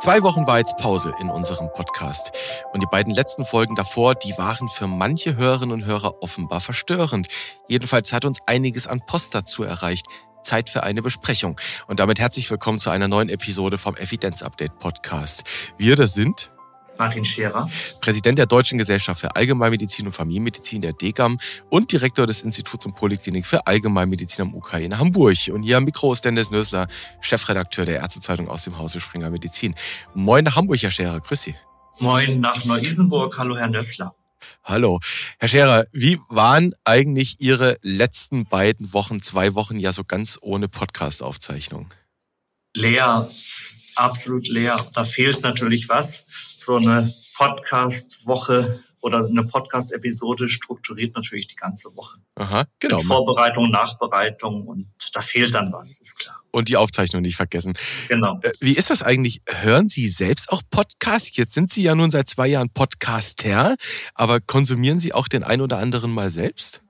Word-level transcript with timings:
Zwei 0.00 0.22
Wochen 0.22 0.46
war 0.46 0.56
jetzt 0.56 0.78
Pause 0.78 1.12
in 1.20 1.28
unserem 1.28 1.70
Podcast. 1.74 2.32
Und 2.72 2.82
die 2.82 2.86
beiden 2.90 3.12
letzten 3.12 3.44
Folgen 3.44 3.74
davor, 3.74 4.14
die 4.14 4.32
waren 4.38 4.70
für 4.70 4.86
manche 4.86 5.36
Hörerinnen 5.36 5.74
und 5.74 5.84
Hörer 5.84 6.22
offenbar 6.22 6.62
verstörend. 6.62 7.28
Jedenfalls 7.68 8.10
hat 8.14 8.24
uns 8.24 8.38
einiges 8.46 8.86
an 8.86 9.02
Post 9.06 9.34
dazu 9.34 9.62
erreicht. 9.62 10.06
Zeit 10.42 10.70
für 10.70 10.84
eine 10.84 11.02
Besprechung. 11.02 11.60
Und 11.86 12.00
damit 12.00 12.18
herzlich 12.18 12.50
willkommen 12.50 12.80
zu 12.80 12.88
einer 12.88 13.08
neuen 13.08 13.28
Episode 13.28 13.76
vom 13.76 13.94
Evidenz 13.94 14.42
Update 14.42 14.78
Podcast. 14.78 15.44
Wir, 15.76 15.96
das 15.96 16.14
sind 16.14 16.50
Martin 17.00 17.24
Scherer. 17.24 17.66
Präsident 18.02 18.38
der 18.38 18.44
Deutschen 18.44 18.76
Gesellschaft 18.76 19.22
für 19.22 19.34
Allgemeinmedizin 19.34 20.06
und 20.06 20.12
Familienmedizin 20.12 20.82
der 20.82 20.92
DGAM 20.92 21.38
und 21.70 21.90
Direktor 21.90 22.26
des 22.26 22.42
Instituts 22.42 22.84
und 22.84 22.94
Poliklinik 22.94 23.46
für 23.46 23.66
Allgemeinmedizin 23.66 24.42
am 24.42 24.54
UK 24.54 24.74
in 24.80 24.98
Hamburg. 24.98 25.48
Und 25.50 25.62
hier 25.62 25.78
am 25.78 25.84
Mikro 25.84 26.12
ist 26.12 26.26
Dennis 26.26 26.50
Nösler, 26.50 26.88
Chefredakteur 27.22 27.86
der 27.86 28.00
Ärztezeitung 28.00 28.48
aus 28.48 28.64
dem 28.64 28.76
Hause 28.76 29.00
Springer 29.00 29.30
Medizin. 29.30 29.74
Moin 30.12 30.44
nach 30.44 30.56
Hamburg, 30.56 30.82
Herr 30.82 30.90
Scherer. 30.90 31.20
Grüß 31.20 31.40
Sie. 31.40 31.54
Moin 32.00 32.38
nach 32.40 32.66
Neu-Isenburg. 32.66 33.38
Hallo, 33.38 33.56
Herr 33.56 33.68
Nössler. 33.68 34.14
Hallo. 34.62 35.00
Herr 35.38 35.48
Scherer, 35.48 35.86
wie 35.92 36.18
waren 36.28 36.74
eigentlich 36.84 37.36
Ihre 37.40 37.78
letzten 37.80 38.44
beiden 38.44 38.92
Wochen, 38.92 39.22
zwei 39.22 39.54
Wochen 39.54 39.78
ja 39.78 39.92
so 39.92 40.04
ganz 40.04 40.38
ohne 40.42 40.68
Podcast-Aufzeichnung? 40.68 41.88
Leer, 42.76 43.26
absolut 43.96 44.48
leer. 44.48 44.86
Da 44.94 45.04
fehlt 45.04 45.42
natürlich 45.42 45.88
was. 45.88 46.24
So 46.56 46.76
eine 46.76 47.12
Podcast-Woche 47.36 48.80
oder 49.00 49.26
eine 49.26 49.44
Podcast-Episode 49.44 50.48
strukturiert 50.48 51.14
natürlich 51.14 51.46
die 51.46 51.56
ganze 51.56 51.94
Woche. 51.96 52.18
Aha, 52.34 52.66
genau. 52.78 52.98
Mit 52.98 53.06
Vorbereitung, 53.06 53.70
Nachbereitung 53.70 54.66
und 54.66 54.86
da 55.12 55.20
fehlt 55.20 55.54
dann 55.54 55.72
was, 55.72 55.98
ist 55.98 56.18
klar. 56.18 56.42
Und 56.50 56.68
die 56.68 56.76
Aufzeichnung 56.76 57.22
nicht 57.22 57.36
vergessen. 57.36 57.74
Genau. 58.08 58.38
Äh, 58.42 58.52
wie 58.60 58.74
ist 58.74 58.90
das 58.90 59.02
eigentlich? 59.02 59.40
Hören 59.46 59.88
Sie 59.88 60.08
selbst 60.08 60.50
auch 60.50 60.62
Podcasts? 60.70 61.36
Jetzt 61.36 61.54
sind 61.54 61.72
Sie 61.72 61.82
ja 61.82 61.94
nun 61.94 62.10
seit 62.10 62.28
zwei 62.28 62.48
Jahren 62.48 62.70
Podcaster, 62.70 63.76
aber 64.14 64.40
konsumieren 64.40 65.00
Sie 65.00 65.12
auch 65.12 65.28
den 65.28 65.42
ein 65.42 65.60
oder 65.60 65.78
anderen 65.78 66.12
mal 66.12 66.30
selbst? 66.30 66.82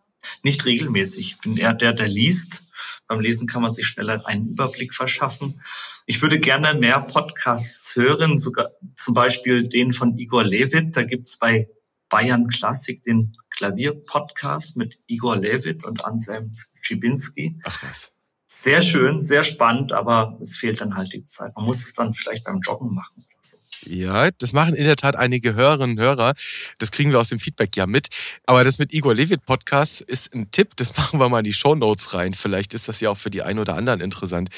Nicht 0.42 0.64
regelmäßig. 0.64 1.32
Ich 1.32 1.38
bin 1.38 1.56
eher 1.56 1.74
der, 1.74 1.92
der 1.92 2.08
liest 2.08 2.64
beim 3.06 3.20
Lesen 3.20 3.46
kann 3.46 3.62
man 3.62 3.74
sich 3.74 3.86
schneller 3.86 4.26
einen 4.26 4.48
Überblick 4.48 4.94
verschaffen. 4.94 5.60
Ich 6.06 6.22
würde 6.22 6.40
gerne 6.40 6.78
mehr 6.78 7.00
Podcasts 7.00 7.94
hören, 7.96 8.38
sogar 8.38 8.70
zum 8.96 9.14
Beispiel 9.14 9.68
den 9.68 9.92
von 9.92 10.16
Igor 10.18 10.44
Levit. 10.44 10.96
Da 10.96 11.02
gibt 11.02 11.26
es 11.26 11.38
bei 11.38 11.68
Bayern 12.08 12.48
Klassik 12.48 13.04
den 13.04 13.36
Klavierpodcast 13.50 14.76
mit 14.76 14.98
Igor 15.06 15.36
Levit 15.36 15.84
und 15.84 16.04
Anselm 16.04 16.50
Schibinski. 16.80 17.60
Ach 17.64 17.82
was. 17.82 18.12
Sehr 18.46 18.82
schön, 18.82 19.22
sehr 19.22 19.44
spannend, 19.44 19.92
aber 19.92 20.36
es 20.42 20.56
fehlt 20.56 20.80
dann 20.80 20.96
halt 20.96 21.12
die 21.12 21.24
Zeit. 21.24 21.54
Man 21.54 21.64
muss 21.64 21.84
es 21.84 21.94
dann 21.94 22.12
vielleicht 22.14 22.44
beim 22.44 22.60
Joggen 22.60 22.92
machen. 22.92 23.24
Ja, 23.86 24.30
das 24.30 24.52
machen 24.52 24.74
in 24.74 24.84
der 24.84 24.96
Tat 24.96 25.16
einige 25.16 25.54
Hörerinnen 25.54 25.96
und 25.98 26.02
Hörer. 26.02 26.34
Das 26.78 26.90
kriegen 26.90 27.12
wir 27.12 27.20
aus 27.20 27.30
dem 27.30 27.40
Feedback 27.40 27.76
ja 27.76 27.86
mit. 27.86 28.08
Aber 28.46 28.64
das 28.64 28.78
mit 28.78 28.92
Igor 28.92 29.14
Levit 29.14 29.44
Podcast 29.44 30.02
ist 30.02 30.34
ein 30.34 30.50
Tipp. 30.50 30.76
Das 30.76 30.96
machen 30.98 31.18
wir 31.18 31.28
mal 31.28 31.38
in 31.38 31.44
die 31.44 31.52
Show 31.52 31.74
Notes 31.74 32.12
rein. 32.12 32.34
Vielleicht 32.34 32.74
ist 32.74 32.88
das 32.88 33.00
ja 33.00 33.10
auch 33.10 33.16
für 33.16 33.30
die 33.30 33.42
einen 33.42 33.58
oder 33.58 33.76
anderen 33.76 34.00
interessant. 34.00 34.50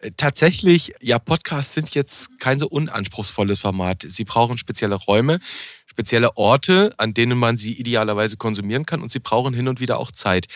Äh, 0.00 0.10
tatsächlich, 0.16 0.92
ja, 1.00 1.18
Podcasts 1.18 1.74
sind 1.74 1.94
jetzt 1.94 2.38
kein 2.40 2.58
so 2.58 2.68
unanspruchsvolles 2.68 3.60
Format. 3.60 4.04
Sie 4.06 4.24
brauchen 4.24 4.58
spezielle 4.58 4.94
Räume, 4.96 5.40
spezielle 5.86 6.36
Orte, 6.36 6.92
an 6.98 7.14
denen 7.14 7.38
man 7.38 7.56
sie 7.56 7.72
idealerweise 7.72 8.36
konsumieren 8.36 8.86
kann 8.86 9.02
und 9.02 9.10
sie 9.10 9.20
brauchen 9.20 9.54
hin 9.54 9.68
und 9.68 9.80
wieder 9.80 9.98
auch 9.98 10.10
Zeit. 10.10 10.46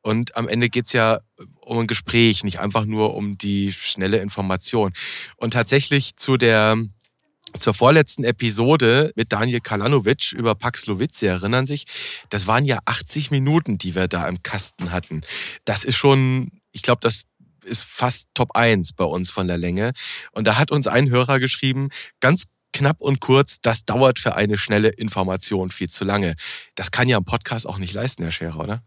Und 0.00 0.36
am 0.36 0.48
Ende 0.48 0.68
geht's 0.68 0.92
ja 0.92 1.20
um 1.60 1.78
ein 1.78 1.86
Gespräch, 1.86 2.44
nicht 2.44 2.60
einfach 2.60 2.84
nur 2.84 3.14
um 3.14 3.36
die 3.36 3.72
schnelle 3.72 4.18
Information. 4.18 4.92
Und 5.36 5.52
tatsächlich 5.52 6.16
zu 6.16 6.36
der 6.36 6.76
zur 7.58 7.74
vorletzten 7.74 8.24
Episode 8.24 9.12
mit 9.16 9.32
Daniel 9.32 9.60
Kalanovic 9.60 10.32
über 10.32 10.54
Paxlovid, 10.54 11.14
Sie 11.14 11.26
erinnern 11.26 11.66
sich, 11.66 11.86
das 12.30 12.46
waren 12.46 12.64
ja 12.64 12.78
80 12.84 13.30
Minuten, 13.30 13.78
die 13.78 13.94
wir 13.94 14.08
da 14.08 14.28
im 14.28 14.42
Kasten 14.42 14.92
hatten. 14.92 15.22
Das 15.64 15.84
ist 15.84 15.96
schon, 15.96 16.50
ich 16.72 16.82
glaube, 16.82 17.00
das 17.02 17.24
ist 17.64 17.84
fast 17.84 18.28
Top 18.34 18.56
1 18.56 18.94
bei 18.94 19.04
uns 19.04 19.30
von 19.30 19.46
der 19.46 19.58
Länge. 19.58 19.92
Und 20.32 20.46
da 20.46 20.56
hat 20.58 20.70
uns 20.70 20.86
ein 20.86 21.10
Hörer 21.10 21.38
geschrieben, 21.38 21.90
ganz 22.20 22.46
knapp 22.72 23.00
und 23.00 23.20
kurz, 23.20 23.60
das 23.60 23.84
dauert 23.84 24.18
für 24.18 24.34
eine 24.34 24.58
schnelle 24.58 24.88
Information 24.88 25.70
viel 25.70 25.88
zu 25.88 26.04
lange. 26.04 26.34
Das 26.74 26.90
kann 26.90 27.08
ja 27.08 27.18
ein 27.18 27.24
Podcast 27.24 27.66
auch 27.66 27.78
nicht 27.78 27.94
leisten, 27.94 28.22
Herr 28.22 28.32
Scherer, 28.32 28.60
oder? 28.60 28.82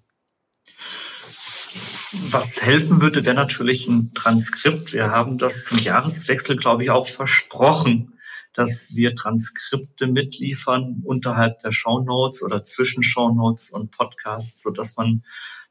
Was 2.13 2.62
helfen 2.62 3.01
würde, 3.01 3.23
wäre 3.23 3.35
natürlich 3.35 3.88
ein 3.88 4.13
Transkript. 4.13 4.91
Wir 4.91 5.12
haben 5.12 5.38
das 5.38 5.66
zum 5.66 5.78
Jahreswechsel, 5.78 6.57
glaube 6.57 6.84
ich, 6.84 6.90
auch 6.90 7.07
versprochen 7.07 8.19
dass 8.53 8.94
wir 8.94 9.16
Transkripte 9.16 10.07
mitliefern 10.07 11.01
unterhalb 11.03 11.59
der 11.59 11.72
Shownotes 11.72 12.44
oder 12.44 12.63
zwischen 12.63 13.03
Shownotes 13.03 13.72
und 13.72 13.91
Podcasts, 13.91 14.62
so 14.62 14.72
dass 14.72 14.97
man, 14.97 15.23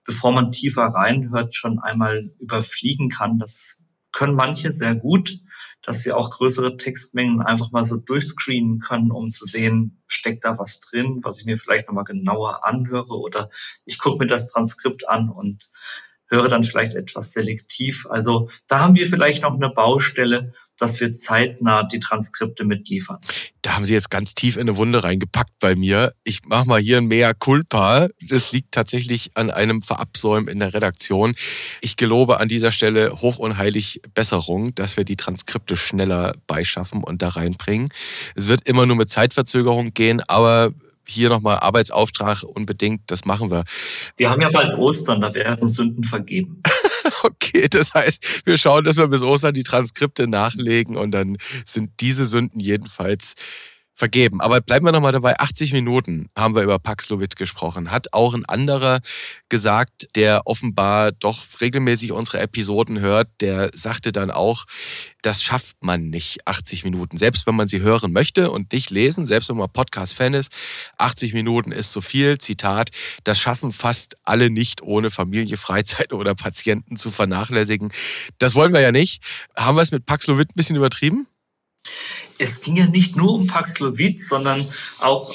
bevor 0.04 0.32
man 0.32 0.52
tiefer 0.52 0.84
reinhört, 0.84 1.54
schon 1.54 1.78
einmal 1.78 2.32
überfliegen 2.38 3.08
kann. 3.08 3.38
Das 3.38 3.78
können 4.12 4.34
manche 4.34 4.72
sehr 4.72 4.94
gut, 4.94 5.40
dass 5.82 6.02
sie 6.02 6.12
auch 6.12 6.30
größere 6.30 6.76
Textmengen 6.76 7.40
einfach 7.42 7.70
mal 7.70 7.84
so 7.84 7.96
durchscreenen 7.96 8.80
können, 8.80 9.10
um 9.10 9.30
zu 9.30 9.44
sehen, 9.44 10.02
steckt 10.08 10.44
da 10.44 10.58
was 10.58 10.80
drin, 10.80 11.20
was 11.22 11.40
ich 11.40 11.46
mir 11.46 11.58
vielleicht 11.58 11.88
nochmal 11.88 12.04
genauer 12.04 12.66
anhöre 12.66 13.18
oder 13.18 13.48
ich 13.84 13.98
gucke 13.98 14.18
mir 14.18 14.26
das 14.26 14.48
Transkript 14.48 15.08
an 15.08 15.30
und 15.30 15.70
höre 16.30 16.48
dann 16.48 16.64
vielleicht 16.64 16.94
etwas 16.94 17.32
selektiv. 17.32 18.06
Also 18.08 18.48
da 18.68 18.80
haben 18.80 18.94
wir 18.94 19.06
vielleicht 19.06 19.42
noch 19.42 19.54
eine 19.54 19.70
Baustelle, 19.70 20.52
dass 20.78 21.00
wir 21.00 21.12
zeitnah 21.12 21.82
die 21.82 21.98
Transkripte 21.98 22.64
mitliefern. 22.64 23.18
Da 23.62 23.74
haben 23.74 23.84
Sie 23.84 23.92
jetzt 23.92 24.10
ganz 24.10 24.34
tief 24.34 24.56
in 24.56 24.62
eine 24.62 24.76
Wunde 24.76 25.04
reingepackt 25.04 25.52
bei 25.60 25.76
mir. 25.76 26.12
Ich 26.24 26.44
mache 26.46 26.66
mal 26.66 26.80
hier 26.80 26.98
ein 26.98 27.06
Mea 27.06 27.34
culpa. 27.34 28.08
Das 28.26 28.52
liegt 28.52 28.72
tatsächlich 28.72 29.32
an 29.34 29.50
einem 29.50 29.82
Verabsäumen 29.82 30.48
in 30.48 30.60
der 30.60 30.72
Redaktion. 30.72 31.34
Ich 31.82 31.96
gelobe 31.96 32.40
an 32.40 32.48
dieser 32.48 32.72
Stelle 32.72 33.20
hoch 33.20 33.38
und 33.38 33.58
heilig 33.58 34.00
Besserung, 34.14 34.74
dass 34.74 34.96
wir 34.96 35.04
die 35.04 35.16
Transkripte 35.16 35.76
schneller 35.76 36.34
beischaffen 36.46 37.04
und 37.04 37.20
da 37.20 37.28
reinbringen. 37.28 37.90
Es 38.34 38.48
wird 38.48 38.66
immer 38.66 38.86
nur 38.86 38.96
mit 38.96 39.10
Zeitverzögerung 39.10 39.92
gehen, 39.92 40.22
aber 40.28 40.72
hier 41.10 41.28
nochmal 41.28 41.58
Arbeitsauftrag 41.58 42.42
unbedingt, 42.42 43.02
das 43.08 43.24
machen 43.24 43.50
wir. 43.50 43.64
Wir 44.16 44.30
haben 44.30 44.40
ja 44.40 44.50
bald 44.52 44.74
Ostern, 44.74 45.20
da 45.20 45.34
werden 45.34 45.68
Sünden 45.68 46.04
vergeben. 46.04 46.62
okay, 47.22 47.66
das 47.68 47.92
heißt, 47.94 48.46
wir 48.46 48.56
schauen, 48.56 48.84
dass 48.84 48.96
wir 48.96 49.08
bis 49.08 49.22
Ostern 49.22 49.54
die 49.54 49.62
Transkripte 49.62 50.26
nachlegen 50.26 50.96
und 50.96 51.10
dann 51.10 51.36
sind 51.64 51.90
diese 52.00 52.26
Sünden 52.26 52.60
jedenfalls 52.60 53.34
vergeben. 54.00 54.40
Aber 54.40 54.60
bleiben 54.62 54.86
wir 54.86 54.92
nochmal 54.92 55.12
dabei. 55.12 55.38
80 55.38 55.72
Minuten 55.74 56.30
haben 56.36 56.54
wir 56.54 56.62
über 56.62 56.78
Paxlovid 56.78 57.36
gesprochen. 57.36 57.90
Hat 57.90 58.14
auch 58.14 58.34
ein 58.34 58.46
anderer 58.46 59.00
gesagt, 59.50 60.08
der 60.16 60.46
offenbar 60.46 61.12
doch 61.12 61.44
regelmäßig 61.60 62.12
unsere 62.12 62.40
Episoden 62.40 62.98
hört, 63.00 63.28
der 63.40 63.70
sagte 63.74 64.10
dann 64.10 64.30
auch, 64.30 64.64
das 65.22 65.42
schafft 65.42 65.76
man 65.80 66.08
nicht, 66.08 66.46
80 66.46 66.84
Minuten. 66.84 67.18
Selbst 67.18 67.46
wenn 67.46 67.54
man 67.54 67.68
sie 67.68 67.82
hören 67.82 68.10
möchte 68.10 68.50
und 68.50 68.72
nicht 68.72 68.90
lesen, 68.90 69.26
selbst 69.26 69.50
wenn 69.50 69.58
man 69.58 69.70
Podcast-Fan 69.70 70.32
ist, 70.32 70.50
80 70.96 71.34
Minuten 71.34 71.70
ist 71.70 71.92
zu 71.92 72.00
viel. 72.00 72.38
Zitat, 72.38 72.88
das 73.24 73.38
schaffen 73.38 73.70
fast 73.70 74.16
alle 74.24 74.48
nicht, 74.48 74.80
ohne 74.82 75.10
Familie, 75.10 75.58
Freizeit 75.58 76.14
oder 76.14 76.34
Patienten 76.34 76.96
zu 76.96 77.10
vernachlässigen. 77.10 77.92
Das 78.38 78.54
wollen 78.54 78.72
wir 78.72 78.80
ja 78.80 78.92
nicht. 78.92 79.22
Haben 79.56 79.76
wir 79.76 79.82
es 79.82 79.92
mit 79.92 80.06
Paxlovid 80.06 80.48
ein 80.48 80.56
bisschen 80.56 80.76
übertrieben? 80.76 81.26
Es 82.38 82.60
ging 82.60 82.76
ja 82.76 82.86
nicht 82.86 83.16
nur 83.16 83.34
um 83.34 83.46
Paxlovid, 83.46 84.20
sondern 84.20 84.66
auch 85.00 85.34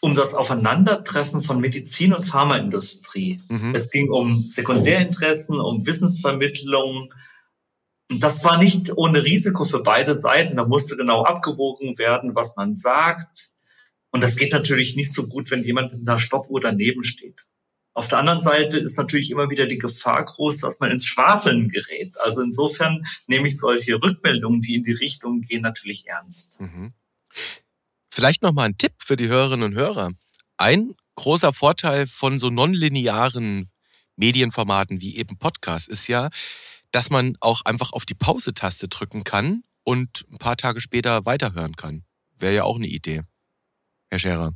um 0.00 0.16
das 0.16 0.34
Aufeinandertreffen 0.34 1.40
von 1.40 1.60
Medizin 1.60 2.12
und 2.12 2.24
Pharmaindustrie. 2.24 3.40
Mhm. 3.48 3.72
Es 3.74 3.90
ging 3.92 4.10
um 4.10 4.36
Sekundärinteressen, 4.36 5.60
um 5.60 5.86
Wissensvermittlung. 5.86 7.14
Das 8.08 8.44
war 8.44 8.58
nicht 8.58 8.96
ohne 8.96 9.24
Risiko 9.24 9.64
für 9.64 9.80
beide 9.80 10.18
Seiten. 10.18 10.56
Da 10.56 10.66
musste 10.66 10.96
genau 10.96 11.22
abgewogen 11.22 11.98
werden, 11.98 12.34
was 12.34 12.56
man 12.56 12.74
sagt. 12.74 13.50
Und 14.10 14.22
das 14.22 14.34
geht 14.36 14.52
natürlich 14.52 14.96
nicht 14.96 15.14
so 15.14 15.28
gut, 15.28 15.50
wenn 15.52 15.62
jemand 15.62 15.92
mit 15.92 16.06
einer 16.06 16.18
Stoppuhr 16.18 16.60
daneben 16.60 17.04
steht. 17.04 17.46
Auf 17.94 18.08
der 18.08 18.18
anderen 18.18 18.40
Seite 18.40 18.78
ist 18.78 18.96
natürlich 18.96 19.30
immer 19.30 19.50
wieder 19.50 19.66
die 19.66 19.78
Gefahr 19.78 20.24
groß, 20.24 20.58
dass 20.58 20.80
man 20.80 20.90
ins 20.90 21.04
Schwafeln 21.04 21.68
gerät. 21.68 22.14
Also 22.24 22.40
insofern 22.40 23.04
nehme 23.26 23.48
ich 23.48 23.58
solche 23.58 24.02
Rückmeldungen, 24.02 24.62
die 24.62 24.76
in 24.76 24.84
die 24.84 24.92
Richtung 24.92 25.42
gehen, 25.42 25.62
natürlich 25.62 26.06
ernst. 26.06 26.58
Mhm. 26.60 26.94
Vielleicht 28.10 28.42
noch 28.42 28.52
mal 28.52 28.64
ein 28.64 28.78
Tipp 28.78 28.92
für 29.04 29.16
die 29.16 29.28
Hörerinnen 29.28 29.72
und 29.72 29.74
Hörer. 29.74 30.10
Ein 30.56 30.92
großer 31.16 31.52
Vorteil 31.52 32.06
von 32.06 32.38
so 32.38 32.50
nonlinearen 32.50 33.70
Medienformaten 34.16 35.00
wie 35.00 35.16
eben 35.16 35.38
Podcast 35.38 35.88
ist 35.88 36.06
ja, 36.06 36.30
dass 36.92 37.10
man 37.10 37.36
auch 37.40 37.62
einfach 37.64 37.92
auf 37.92 38.04
die 38.04 38.14
Pause-Taste 38.14 38.88
drücken 38.88 39.24
kann 39.24 39.64
und 39.84 40.24
ein 40.30 40.38
paar 40.38 40.56
Tage 40.56 40.80
später 40.80 41.26
weiterhören 41.26 41.76
kann. 41.76 42.04
Wäre 42.38 42.54
ja 42.54 42.64
auch 42.64 42.76
eine 42.76 42.86
Idee, 42.86 43.22
Herr 44.10 44.18
Scherer. 44.18 44.54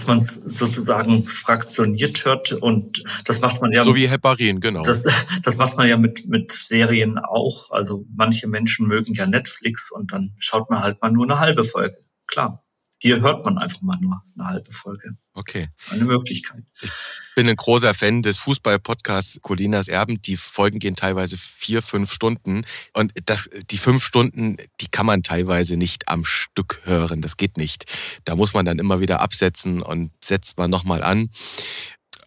Dass 0.00 0.06
man 0.06 0.18
es 0.18 0.34
sozusagen 0.46 1.24
fraktioniert 1.24 2.24
hört 2.24 2.52
und 2.52 3.04
das 3.26 3.40
macht 3.42 3.60
man 3.60 3.70
ja. 3.70 3.84
So 3.84 3.94
wie 3.94 4.08
Heparin, 4.08 4.60
genau. 4.60 4.82
Das, 4.82 5.06
das 5.42 5.58
macht 5.58 5.76
man 5.76 5.86
ja 5.88 5.98
mit, 5.98 6.26
mit 6.26 6.52
Serien 6.52 7.18
auch. 7.18 7.70
Also 7.70 8.06
manche 8.16 8.48
Menschen 8.48 8.86
mögen 8.86 9.12
ja 9.12 9.26
Netflix 9.26 9.90
und 9.90 10.12
dann 10.12 10.32
schaut 10.38 10.70
man 10.70 10.82
halt 10.82 11.02
mal 11.02 11.10
nur 11.10 11.24
eine 11.24 11.38
halbe 11.38 11.64
Folge. 11.64 11.98
Klar. 12.26 12.64
Hier 13.02 13.22
hört 13.22 13.46
man 13.46 13.56
einfach 13.56 13.80
mal 13.80 13.96
nur 13.98 14.22
eine 14.36 14.46
halbe 14.46 14.70
Folge. 14.72 15.16
Okay. 15.32 15.68
Das 15.74 15.86
ist 15.86 15.92
eine 15.92 16.04
Möglichkeit. 16.04 16.62
Ich 16.82 16.90
bin 17.34 17.48
ein 17.48 17.56
großer 17.56 17.94
Fan 17.94 18.20
des 18.22 18.36
Fußball-Podcasts 18.36 19.40
Colinas 19.40 19.88
Erben. 19.88 20.20
Die 20.20 20.36
Folgen 20.36 20.78
gehen 20.78 20.96
teilweise 20.96 21.38
vier, 21.38 21.80
fünf 21.80 22.12
Stunden. 22.12 22.66
Und 22.92 23.12
das, 23.24 23.48
die 23.70 23.78
fünf 23.78 24.04
Stunden, 24.04 24.58
die 24.82 24.88
kann 24.90 25.06
man 25.06 25.22
teilweise 25.22 25.78
nicht 25.78 26.08
am 26.08 26.26
Stück 26.26 26.82
hören. 26.84 27.22
Das 27.22 27.38
geht 27.38 27.56
nicht. 27.56 27.86
Da 28.26 28.36
muss 28.36 28.52
man 28.52 28.66
dann 28.66 28.78
immer 28.78 29.00
wieder 29.00 29.20
absetzen 29.20 29.80
und 29.80 30.12
setzt 30.22 30.58
man 30.58 30.68
nochmal 30.68 31.02
an. 31.02 31.30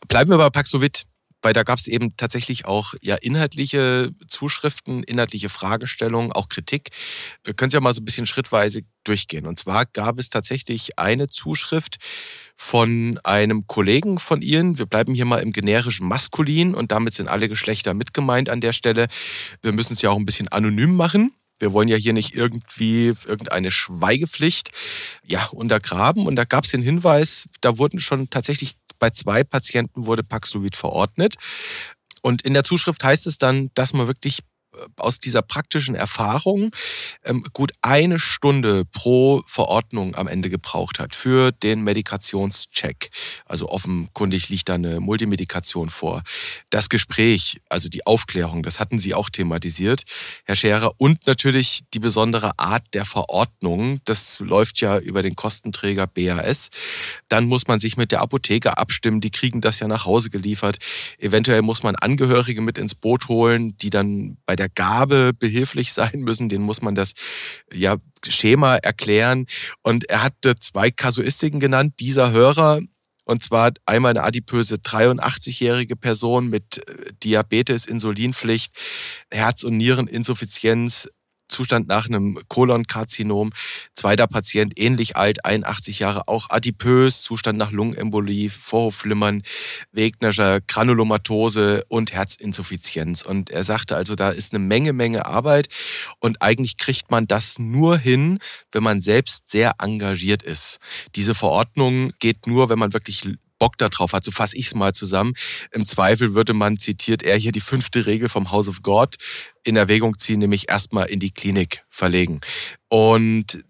Bleiben 0.07 0.31
wir 0.31 0.37
bei 0.39 0.49
Paxovid 0.49 1.03
weil 1.43 1.53
da 1.53 1.63
gab 1.63 1.77
es 1.77 1.87
eben 1.87 2.15
tatsächlich 2.17 2.65
auch 2.65 2.95
ja 3.01 3.15
inhaltliche 3.15 4.11
Zuschriften, 4.27 5.03
inhaltliche 5.03 5.49
Fragestellungen, 5.49 6.31
auch 6.31 6.49
Kritik. 6.49 6.89
Wir 7.43 7.53
können 7.53 7.67
es 7.67 7.73
ja 7.73 7.81
mal 7.81 7.93
so 7.93 8.01
ein 8.01 8.05
bisschen 8.05 8.25
schrittweise 8.25 8.81
durchgehen. 9.03 9.45
Und 9.45 9.59
zwar 9.59 9.85
gab 9.85 10.17
es 10.17 10.29
tatsächlich 10.29 10.97
eine 10.97 11.27
Zuschrift 11.27 11.97
von 12.55 13.19
einem 13.23 13.67
Kollegen 13.67 14.19
von 14.19 14.41
Ihnen. 14.41 14.77
Wir 14.77 14.85
bleiben 14.85 15.13
hier 15.13 15.25
mal 15.25 15.39
im 15.39 15.51
generischen 15.51 16.07
Maskulin 16.07 16.73
und 16.73 16.91
damit 16.91 17.13
sind 17.13 17.27
alle 17.27 17.49
Geschlechter 17.49 17.93
mitgemeint 17.93 18.49
an 18.49 18.61
der 18.61 18.73
Stelle. 18.73 19.07
Wir 19.61 19.73
müssen 19.73 19.93
es 19.93 20.01
ja 20.01 20.09
auch 20.09 20.17
ein 20.17 20.25
bisschen 20.25 20.47
anonym 20.47 20.95
machen. 20.95 21.33
Wir 21.59 21.71
wollen 21.71 21.87
ja 21.87 21.95
hier 21.95 22.13
nicht 22.13 22.35
irgendwie 22.35 23.13
irgendeine 23.25 23.71
Schweigepflicht 23.71 24.71
ja, 25.25 25.45
untergraben. 25.45 26.25
Und 26.25 26.35
da 26.35 26.43
gab 26.45 26.65
es 26.65 26.71
den 26.71 26.81
Hinweis, 26.81 27.47
da 27.61 27.77
wurden 27.77 27.99
schon 27.99 28.29
tatsächlich 28.29 28.73
bei 29.03 29.09
zwei 29.09 29.43
Patienten 29.43 30.05
wurde 30.05 30.23
Paxlovid 30.23 30.77
verordnet. 30.77 31.35
Und 32.21 32.43
in 32.43 32.53
der 32.53 32.63
Zuschrift 32.63 33.03
heißt 33.03 33.27
es 33.27 33.37
dann, 33.37 33.69
dass 33.73 33.91
man 33.91 34.07
wirklich 34.07 34.39
aus 34.97 35.19
dieser 35.19 35.41
praktischen 35.41 35.95
Erfahrung 35.95 36.71
ähm, 37.23 37.43
gut 37.53 37.73
eine 37.81 38.19
Stunde 38.19 38.85
pro 38.85 39.41
Verordnung 39.45 40.15
am 40.15 40.27
Ende 40.27 40.49
gebraucht 40.49 40.99
hat 40.99 41.15
für 41.15 41.51
den 41.51 41.83
Medikationscheck. 41.83 43.09
Also 43.45 43.69
offenkundig 43.69 44.49
liegt 44.49 44.69
da 44.69 44.75
eine 44.75 44.99
Multimedikation 44.99 45.89
vor. 45.89 46.23
Das 46.69 46.89
Gespräch, 46.89 47.61
also 47.69 47.89
die 47.89 48.05
Aufklärung, 48.05 48.63
das 48.63 48.79
hatten 48.79 48.99
Sie 48.99 49.13
auch 49.13 49.29
thematisiert, 49.29 50.03
Herr 50.45 50.55
Scherer. 50.55 50.91
Und 50.97 51.27
natürlich 51.27 51.81
die 51.93 51.99
besondere 51.99 52.57
Art 52.59 52.83
der 52.93 53.05
Verordnung. 53.05 53.99
Das 54.05 54.39
läuft 54.39 54.81
ja 54.81 54.97
über 54.97 55.21
den 55.21 55.35
Kostenträger 55.35 56.07
BAS. 56.07 56.69
Dann 57.29 57.45
muss 57.45 57.67
man 57.67 57.79
sich 57.79 57.97
mit 57.97 58.11
der 58.11 58.21
Apotheke 58.21 58.77
abstimmen. 58.77 59.21
Die 59.21 59.31
kriegen 59.31 59.61
das 59.61 59.79
ja 59.79 59.87
nach 59.87 60.05
Hause 60.05 60.29
geliefert. 60.29 60.77
Eventuell 61.17 61.61
muss 61.61 61.83
man 61.83 61.95
Angehörige 61.95 62.61
mit 62.61 62.77
ins 62.77 62.95
Boot 62.95 63.27
holen, 63.27 63.77
die 63.77 63.89
dann 63.89 64.37
bei 64.45 64.55
der 64.55 64.62
der 64.63 64.69
Gabe 64.69 65.33
behilflich 65.37 65.93
sein 65.93 66.21
müssen. 66.21 66.49
Den 66.49 66.61
muss 66.61 66.81
man 66.81 66.95
das 66.95 67.13
ja, 67.73 67.97
Schema 68.27 68.77
erklären. 68.77 69.45
Und 69.81 70.05
er 70.05 70.23
hatte 70.23 70.55
zwei 70.55 70.89
Kasuistiken 70.89 71.59
genannt. 71.59 71.95
Dieser 71.99 72.31
Hörer, 72.31 72.79
und 73.25 73.43
zwar 73.43 73.71
einmal 73.85 74.11
eine 74.11 74.23
adipöse 74.23 74.75
83-jährige 74.75 75.95
Person 75.95 76.47
mit 76.47 76.87
äh, 76.87 77.13
Diabetes, 77.23 77.85
Insulinpflicht, 77.85 78.73
Herz- 79.31 79.63
und 79.63 79.77
Niereninsuffizienz, 79.77 81.09
Zustand 81.53 81.87
nach 81.87 82.07
einem 82.07 82.39
Kolonkarzinom. 82.47 83.51
Zweiter 83.93 84.27
Patient, 84.27 84.73
ähnlich 84.77 85.15
alt, 85.15 85.45
81 85.45 85.99
Jahre, 85.99 86.27
auch 86.27 86.49
adipös, 86.49 87.21
Zustand 87.21 87.57
nach 87.57 87.71
Lungenembolie, 87.71 88.49
Vorhofflimmern, 88.49 89.43
Wegnerscher 89.91 90.59
Granulomatose 90.61 91.83
und 91.87 92.11
Herzinsuffizienz. 92.13 93.21
Und 93.21 93.51
er 93.51 93.63
sagte 93.63 93.95
also, 93.95 94.15
da 94.15 94.31
ist 94.31 94.53
eine 94.53 94.63
Menge, 94.63 94.93
Menge 94.93 95.25
Arbeit 95.25 95.69
und 96.19 96.41
eigentlich 96.41 96.77
kriegt 96.77 97.11
man 97.11 97.27
das 97.27 97.59
nur 97.59 97.97
hin, 97.97 98.39
wenn 98.71 98.83
man 98.83 99.01
selbst 99.01 99.49
sehr 99.49 99.75
engagiert 99.79 100.43
ist. 100.43 100.79
Diese 101.15 101.35
Verordnung 101.35 102.11
geht 102.19 102.47
nur, 102.47 102.69
wenn 102.69 102.79
man 102.79 102.93
wirklich 102.93 103.27
Bock 103.63 103.77
darauf 103.77 104.11
hat. 104.11 104.25
So 104.25 104.31
fasse 104.31 104.57
ich 104.57 104.65
es 104.65 104.75
mal 104.75 104.91
zusammen. 104.91 105.35
Im 105.71 105.85
Zweifel 105.85 106.35
würde 106.35 106.53
man, 106.53 106.79
zitiert 106.79 107.23
er 107.23 107.37
hier, 107.37 107.53
die 107.53 107.61
fünfte 107.61 108.05
Regel 108.05 108.27
vom 108.27 108.51
House 108.51 108.67
of 108.67 108.81
God 108.81 109.15
in 109.63 109.77
Erwägung 109.77 110.19
ziehen, 110.19 110.39
nämlich 110.39 110.69
erstmal 110.69 111.05
in 111.05 111.21
die 111.21 111.31
Klinik 111.31 111.85
verlegen. 111.89 112.41
Und 112.89 113.63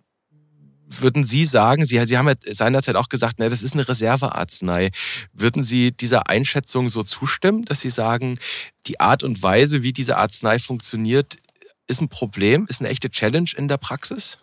würden 0.88 1.24
Sie 1.24 1.45
sagen, 1.45 1.86
Sie, 1.86 2.04
Sie 2.07 2.18
haben 2.18 2.28
ja 2.28 2.34
seinerzeit 2.44 2.95
auch 2.95 3.07
gesagt, 3.07 3.38
ne, 3.38 3.50
das 3.50 3.62
ist 3.62 3.75
eine 3.75 3.88
Reservearznei. 3.88 4.90
Würden 5.31 5.62
Sie 5.62 5.92
dieser 5.92 6.28
Einschätzung 6.28 6.90
so 6.90 7.04
zustimmen, 7.04 7.63
dass 7.66 7.81
Sie 7.81 7.92
sagen, 7.92 8.40
die 8.88 9.00
Art 9.00 9.22
und 9.22 9.44
Weise, 9.44 9.84
wie 9.84 9.94
diese 9.94 10.18
Arznei 10.18 10.57
funktioniert, 10.57 11.38
ist 11.86 12.01
ein 12.01 12.10
Problem, 12.10 12.66
ist 12.68 12.81
eine 12.81 12.90
echte 12.90 13.12
Challenge 13.12 13.51
in 13.56 13.68
der 13.68 13.78
Praxis? 13.78 14.40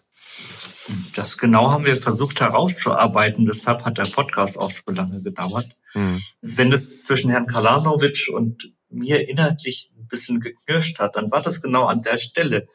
Das 1.14 1.38
genau 1.38 1.70
haben 1.70 1.84
wir 1.84 1.96
versucht 1.96 2.40
herauszuarbeiten. 2.40 3.46
Deshalb 3.46 3.84
hat 3.84 3.98
der 3.98 4.04
Podcast 4.04 4.58
auch 4.58 4.70
so 4.70 4.90
lange 4.92 5.22
gedauert. 5.22 5.68
Mhm. 5.94 6.20
Wenn 6.42 6.72
es 6.72 7.04
zwischen 7.04 7.30
Herrn 7.30 7.46
Kalanovic 7.46 8.28
und 8.32 8.72
mir 8.88 9.28
inhaltlich 9.28 9.92
ein 9.96 10.08
bisschen 10.08 10.40
geknirscht 10.40 10.98
hat, 10.98 11.16
dann 11.16 11.30
war 11.30 11.42
das 11.42 11.62
genau 11.62 11.84
an 11.84 12.02
der 12.02 12.18
Stelle, 12.18 12.68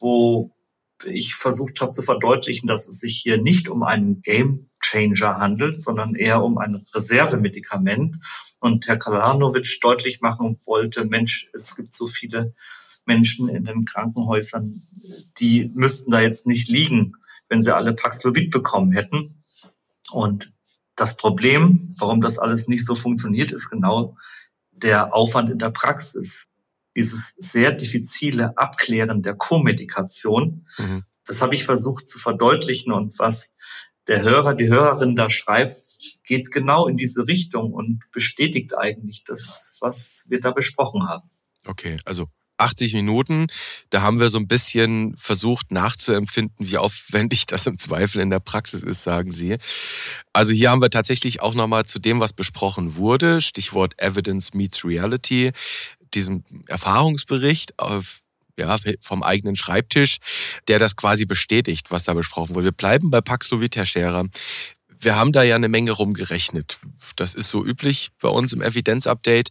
wo 0.00 0.50
ich 1.04 1.34
versucht 1.34 1.80
habe 1.80 1.92
zu 1.92 2.02
verdeutlichen, 2.02 2.66
dass 2.66 2.88
es 2.88 3.00
sich 3.00 3.20
hier 3.22 3.40
nicht 3.40 3.68
um 3.68 3.82
einen 3.82 4.22
Game 4.22 4.70
Changer 4.82 5.38
handelt, 5.38 5.80
sondern 5.80 6.14
eher 6.14 6.42
um 6.42 6.58
ein 6.58 6.86
Reservemedikament. 6.94 8.16
Und 8.60 8.86
Herr 8.86 8.98
Kalanovic 8.98 9.78
deutlich 9.80 10.20
machen 10.20 10.56
wollte, 10.64 11.04
Mensch, 11.04 11.48
es 11.52 11.76
gibt 11.76 11.94
so 11.94 12.06
viele 12.06 12.54
Menschen 13.04 13.48
in 13.48 13.64
den 13.64 13.84
Krankenhäusern, 13.84 14.82
die 15.38 15.70
müssten 15.74 16.10
da 16.10 16.20
jetzt 16.20 16.46
nicht 16.46 16.68
liegen, 16.68 17.14
wenn 17.48 17.62
sie 17.62 17.74
alle 17.74 17.94
Paxlovid 17.94 18.50
bekommen 18.50 18.92
hätten. 18.92 19.42
Und 20.10 20.52
das 20.96 21.16
Problem, 21.16 21.94
warum 21.98 22.20
das 22.20 22.38
alles 22.38 22.68
nicht 22.68 22.86
so 22.86 22.94
funktioniert, 22.94 23.52
ist 23.52 23.70
genau 23.70 24.16
der 24.72 25.14
Aufwand 25.14 25.50
in 25.50 25.58
der 25.58 25.70
Praxis. 25.70 26.48
Dieses 26.96 27.34
sehr 27.38 27.72
diffizile 27.72 28.56
Abklären 28.56 29.22
der 29.22 29.34
Co-Medikation, 29.34 30.66
mhm. 30.78 31.04
das 31.26 31.42
habe 31.42 31.54
ich 31.54 31.64
versucht 31.64 32.08
zu 32.08 32.18
verdeutlichen 32.18 32.92
und 32.92 33.18
was 33.18 33.52
der 34.06 34.22
Hörer, 34.22 34.54
die 34.54 34.68
Hörerin 34.68 35.16
da 35.16 35.28
schreibt, 35.28 35.98
geht 36.24 36.52
genau 36.52 36.86
in 36.86 36.96
diese 36.96 37.26
Richtung 37.26 37.72
und 37.72 38.04
bestätigt 38.12 38.76
eigentlich 38.78 39.24
das, 39.24 39.76
was 39.80 40.26
wir 40.28 40.40
da 40.40 40.52
besprochen 40.52 41.08
haben. 41.08 41.28
Okay, 41.66 41.98
also 42.04 42.26
80 42.58 42.94
Minuten. 42.94 43.46
Da 43.90 44.02
haben 44.02 44.20
wir 44.20 44.28
so 44.28 44.38
ein 44.38 44.48
bisschen 44.48 45.16
versucht 45.16 45.70
nachzuempfinden, 45.70 46.54
wie 46.58 46.78
aufwendig 46.78 47.46
das 47.46 47.66
im 47.66 47.78
Zweifel 47.78 48.20
in 48.20 48.30
der 48.30 48.40
Praxis 48.40 48.82
ist, 48.82 49.02
sagen 49.02 49.30
Sie. 49.30 49.56
Also 50.32 50.52
hier 50.52 50.70
haben 50.70 50.82
wir 50.82 50.90
tatsächlich 50.90 51.40
auch 51.40 51.54
nochmal 51.54 51.84
zu 51.84 51.98
dem, 51.98 52.20
was 52.20 52.32
besprochen 52.32 52.96
wurde, 52.96 53.40
Stichwort 53.40 53.94
Evidence 54.00 54.54
meets 54.54 54.84
Reality, 54.84 55.52
diesem 56.14 56.44
Erfahrungsbericht 56.66 57.78
auf 57.78 58.20
ja, 58.58 58.78
vom 59.02 59.22
eigenen 59.22 59.54
Schreibtisch, 59.54 60.16
der 60.68 60.78
das 60.78 60.96
quasi 60.96 61.26
bestätigt, 61.26 61.90
was 61.90 62.04
da 62.04 62.14
besprochen 62.14 62.54
wurde. 62.54 62.66
Wir 62.66 62.72
bleiben 62.72 63.10
bei 63.10 63.20
Paxlovid, 63.20 63.76
Herr 63.76 63.84
Scherer 63.84 64.24
wir 64.98 65.16
haben 65.16 65.32
da 65.32 65.42
ja 65.42 65.56
eine 65.56 65.68
Menge 65.68 65.92
rumgerechnet. 65.92 66.78
Das 67.16 67.34
ist 67.34 67.50
so 67.50 67.64
üblich 67.64 68.10
bei 68.20 68.28
uns 68.28 68.52
im 68.52 68.62
Evidenz-Update, 68.62 69.50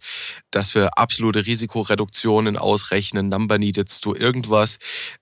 dass 0.52 0.76
wir 0.76 0.98
absolute 0.98 1.46
Risikoreduktionen 1.46 2.58
ausrechnen, 2.58 3.30
Number 3.30 3.58
Needed 3.58 4.02
to 4.02 4.16
irgendwas, 4.16 4.78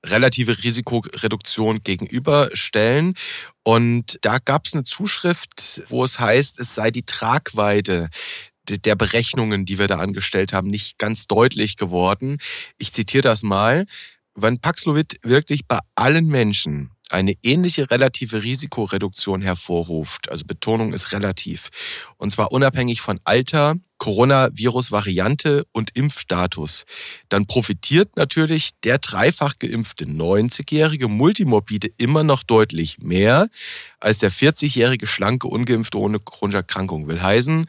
relative 0.06 0.64
Risikoreduktion 0.64 1.84
gegenüberstellen. 1.84 3.16
Und 3.64 4.18
da 4.22 4.38
gab 4.40 4.66
es 4.66 4.74
eine 4.74 4.84
Zuschrift, 4.84 5.84
wo 5.88 6.04
es 6.04 6.20
heißt, 6.20 6.60
es 6.60 6.76
sei 6.76 6.92
die 6.92 7.06
Tragweite 7.06 8.10
der 8.70 8.96
Berechnungen, 8.96 9.66
die 9.66 9.78
wir 9.78 9.88
da 9.88 10.00
angestellt 10.00 10.54
haben, 10.54 10.70
nicht 10.70 10.98
ganz 10.98 11.28
deutlich 11.28 11.76
geworden. 11.76 12.38
Ich 12.78 12.94
zitiere 12.94 13.22
das 13.22 13.44
mal. 13.44 13.86
Wenn 14.36 14.60
Paxlovid 14.60 15.18
wirklich 15.22 15.68
bei 15.68 15.80
allen 15.96 16.28
Menschen 16.28 16.93
eine 17.14 17.34
ähnliche 17.44 17.92
relative 17.92 18.44
Risikoreduktion 18.44 19.42
hervorruft, 19.42 20.30
also 20.30 20.46
Betonung 20.46 20.94
ist 20.94 21.12
relativ, 21.12 21.70
und 22.18 22.32
zwar 22.32 22.52
unabhängig 22.52 23.02
von 23.02 23.20
Alter, 23.24 23.76
Coronavirus-Variante 24.00 25.64
und 25.72 25.96
Impfstatus, 25.96 26.86
dann 27.30 27.46
profitiert 27.46 28.18
natürlich 28.18 28.72
der 28.84 28.98
dreifach 28.98 29.60
geimpfte 29.60 30.06
90-jährige 30.06 31.08
Multimorbide 31.08 31.90
immer 31.98 32.24
noch 32.24 32.44
deutlich 32.44 32.98
mehr 33.00 33.48
als 34.00 34.18
der 34.18 34.32
40-jährige 34.32 35.08
schlanke 35.08 35.48
Ungeimpfte 35.48 36.00
ohne 36.00 36.20
chronische 36.20 36.58
Erkrankung. 36.58 37.08
Will 37.08 37.22
heißen, 37.22 37.68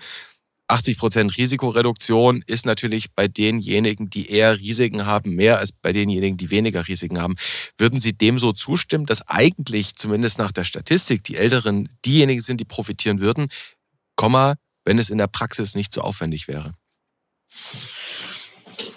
80 0.68 0.98
Prozent 0.98 1.36
Risikoreduktion 1.36 2.42
ist 2.46 2.64
natürlich 2.64 3.12
bei 3.12 3.28
denjenigen, 3.28 4.08
die 4.08 4.30
eher 4.30 4.58
Risiken 4.58 5.06
haben, 5.06 5.34
mehr 5.34 5.58
als 5.58 5.72
bei 5.72 5.92
denjenigen, 5.92 6.36
die 6.36 6.50
weniger 6.50 6.88
Risiken 6.88 7.20
haben. 7.20 7.34
Würden 7.76 8.00
Sie 8.00 8.12
dem 8.12 8.38
so 8.38 8.52
zustimmen, 8.52 9.06
dass 9.06 9.26
eigentlich 9.28 9.94
zumindest 9.96 10.38
nach 10.38 10.52
der 10.52 10.64
Statistik 10.64 11.22
die 11.24 11.36
Älteren 11.36 11.88
diejenigen 12.04 12.40
sind, 12.40 12.60
die 12.60 12.64
profitieren 12.64 13.20
würden, 13.20 13.48
Komma, 14.16 14.54
wenn 14.84 14.98
es 14.98 15.10
in 15.10 15.18
der 15.18 15.26
Praxis 15.26 15.74
nicht 15.74 15.92
so 15.92 16.00
aufwendig 16.00 16.48
wäre? 16.48 16.74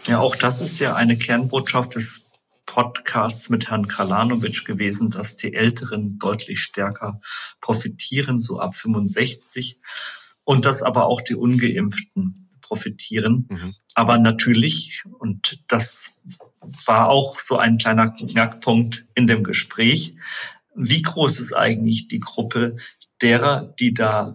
Ja, 0.07 0.19
auch 0.19 0.35
das 0.35 0.61
ist 0.61 0.79
ja 0.79 0.95
eine 0.95 1.17
Kernbotschaft 1.17 1.95
des 1.95 2.27
Podcasts 2.65 3.49
mit 3.49 3.69
Herrn 3.69 3.87
Kalanovic 3.87 4.63
gewesen, 4.63 5.09
dass 5.09 5.37
die 5.37 5.53
Älteren 5.53 6.17
deutlich 6.19 6.61
stärker 6.61 7.19
profitieren, 7.59 8.39
so 8.39 8.59
ab 8.59 8.75
65 8.75 9.79
und 10.47 10.63
dass 10.63 10.81
aber 10.81 11.07
auch 11.07 11.19
die 11.19 11.35
Ungeimpften 11.35 12.47
profitieren. 12.61 13.47
Mhm. 13.49 13.75
Aber 13.95 14.17
natürlich, 14.17 15.03
und 15.19 15.61
das 15.67 16.21
war 16.85 17.09
auch 17.09 17.37
so 17.37 17.57
ein 17.57 17.77
kleiner 17.77 18.11
Knackpunkt 18.11 19.05
in 19.13 19.27
dem 19.27 19.43
Gespräch, 19.43 20.15
wie 20.73 21.01
groß 21.01 21.41
ist 21.41 21.53
eigentlich 21.53 22.07
die 22.07 22.19
Gruppe 22.19 22.77
derer, 23.21 23.73
die 23.77 23.93
da 23.93 24.33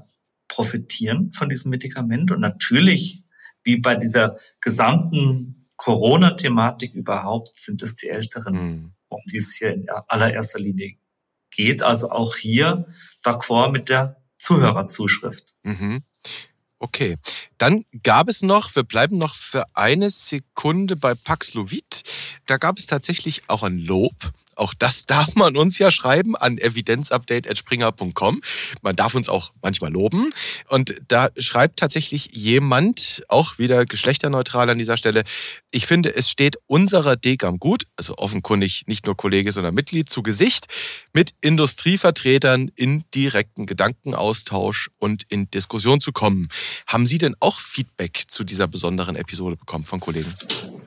profitieren 0.49 1.33
von 1.33 1.49
diesem 1.49 1.71
Medikament? 1.71 2.31
Und 2.31 2.41
natürlich, 2.41 3.25
wie 3.65 3.79
bei 3.79 3.95
dieser 3.95 4.37
gesamten 4.61 5.71
Corona-Thematik 5.77 6.95
überhaupt, 6.95 7.57
sind 7.57 7.81
es 7.81 7.97
die 7.97 8.11
Älteren, 8.11 8.55
mhm. 8.55 8.93
um 9.09 9.21
die 9.31 9.39
es 9.39 9.55
hier 9.55 9.73
in 9.73 9.87
allererster 10.09 10.59
Linie 10.59 10.97
geht. 11.51 11.83
Also 11.83 12.11
auch 12.11 12.37
hier 12.37 12.87
d'accord 13.25 13.73
mit 13.73 13.89
der 13.89 14.22
Zuhörerzuschrift. 14.43 15.55
Mhm. 15.63 16.03
Okay, 16.79 17.17
dann 17.59 17.85
gab 18.03 18.29
es 18.29 18.43
noch, 18.43 18.75
wir 18.75 18.83
bleiben 18.83 19.17
noch 19.17 19.37
für 19.37 19.65
eine 19.75 20.11
Sekunde 20.11 20.97
bei 20.97 21.15
Paxlovid. 21.15 22.03
Da 22.47 22.57
gab 22.57 22.77
es 22.77 22.87
tatsächlich 22.87 23.43
auch 23.47 23.63
ein 23.63 23.79
Lob 23.79 24.13
auch 24.57 24.75
das 24.75 25.07
darf 25.07 25.35
man 25.35 25.57
uns 25.57 25.79
ja 25.79 25.91
schreiben 25.91 26.37
an 26.37 26.59
evidenzupdate.springer.com. 26.59 28.43
Man 28.83 28.97
darf 28.97 29.15
uns 29.15 29.29
auch 29.29 29.53
manchmal 29.63 29.93
loben. 29.93 30.33
Und 30.69 31.01
da 31.09 31.29
schreibt 31.37 31.79
tatsächlich 31.79 32.31
jemand, 32.33 33.23
auch 33.29 33.59
wieder 33.59 33.87
geschlechterneutral 33.87 34.71
an 34.71 34.79
dieser 34.79 34.97
Stelle, 34.97 35.25
ich 35.71 35.87
finde, 35.87 36.15
es 36.15 36.29
steht 36.29 36.57
unserer 36.67 37.17
DGAM 37.17 37.59
gut, 37.59 37.85
also 37.97 38.17
offenkundig 38.19 38.85
nicht 38.87 39.07
nur 39.07 39.17
Kollege, 39.17 39.53
sondern 39.53 39.75
Mitglied, 39.75 40.11
zu 40.11 40.23
Gesicht, 40.23 40.67
mit 41.13 41.31
Industrievertretern 41.41 42.71
in 42.77 43.05
direkten 43.15 43.67
Gedankenaustausch 43.67 44.91
und 44.99 45.25
in 45.29 45.51
Diskussion 45.51 46.01
zu 46.01 46.13
kommen. 46.13 46.49
Haben 46.87 47.07
Sie 47.07 47.19
denn 47.19 47.35
auch 47.41 47.59
Feedback 47.59 48.25
zu 48.29 48.45
dieser 48.45 48.69
besonderen 48.69 49.17
Episode 49.17 49.57
bekommen 49.57 49.87
von 49.87 50.01
Kollegen? 50.01 50.35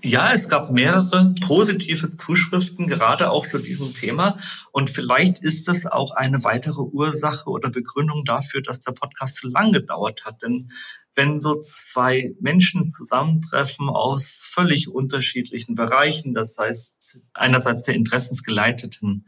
Ja, 0.01 0.33
es 0.33 0.49
gab 0.49 0.71
mehrere 0.71 1.33
positive 1.41 2.11
Zuschriften, 2.11 2.87
gerade 2.87 3.31
auch 3.31 3.45
zu 3.45 3.59
diesem 3.59 3.93
Thema. 3.93 4.37
Und 4.71 4.89
vielleicht 4.89 5.39
ist 5.39 5.67
das 5.67 5.85
auch 5.85 6.11
eine 6.11 6.43
weitere 6.43 6.81
Ursache 6.81 7.49
oder 7.49 7.69
Begründung 7.69 8.23
dafür, 8.23 8.61
dass 8.61 8.81
der 8.81 8.91
Podcast 8.91 9.37
zu 9.37 9.47
lang 9.47 9.71
gedauert 9.71 10.25
hat. 10.25 10.41
Denn 10.43 10.71
wenn 11.15 11.39
so 11.39 11.59
zwei 11.59 12.33
Menschen 12.39 12.91
zusammentreffen 12.91 13.89
aus 13.89 14.49
völlig 14.53 14.89
unterschiedlichen 14.89 15.75
Bereichen, 15.75 16.33
das 16.33 16.57
heißt 16.57 17.21
einerseits 17.33 17.83
der 17.83 17.95
interessensgeleiteten 17.95 19.27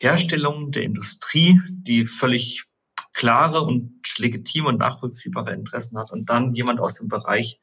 Herstellung 0.00 0.72
der 0.72 0.82
Industrie, 0.82 1.60
die 1.70 2.06
völlig 2.06 2.64
klare 3.14 3.62
und 3.62 4.02
legitime 4.18 4.68
und 4.68 4.78
nachvollziehbare 4.78 5.54
Interessen 5.54 5.98
hat 5.98 6.10
und 6.12 6.28
dann 6.28 6.52
jemand 6.52 6.80
aus 6.80 6.94
dem 6.94 7.08
Bereich 7.08 7.60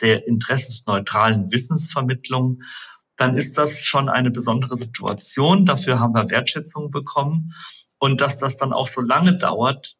der 0.00 0.26
interessensneutralen 0.26 1.52
Wissensvermittlung, 1.52 2.62
dann 3.16 3.36
ist 3.36 3.56
das 3.56 3.84
schon 3.84 4.08
eine 4.08 4.30
besondere 4.30 4.76
Situation. 4.76 5.66
Dafür 5.66 6.00
haben 6.00 6.14
wir 6.14 6.30
Wertschätzung 6.30 6.90
bekommen. 6.90 7.52
Und 7.98 8.20
dass 8.20 8.38
das 8.38 8.56
dann 8.56 8.72
auch 8.72 8.88
so 8.88 9.00
lange 9.00 9.38
dauert, 9.38 9.96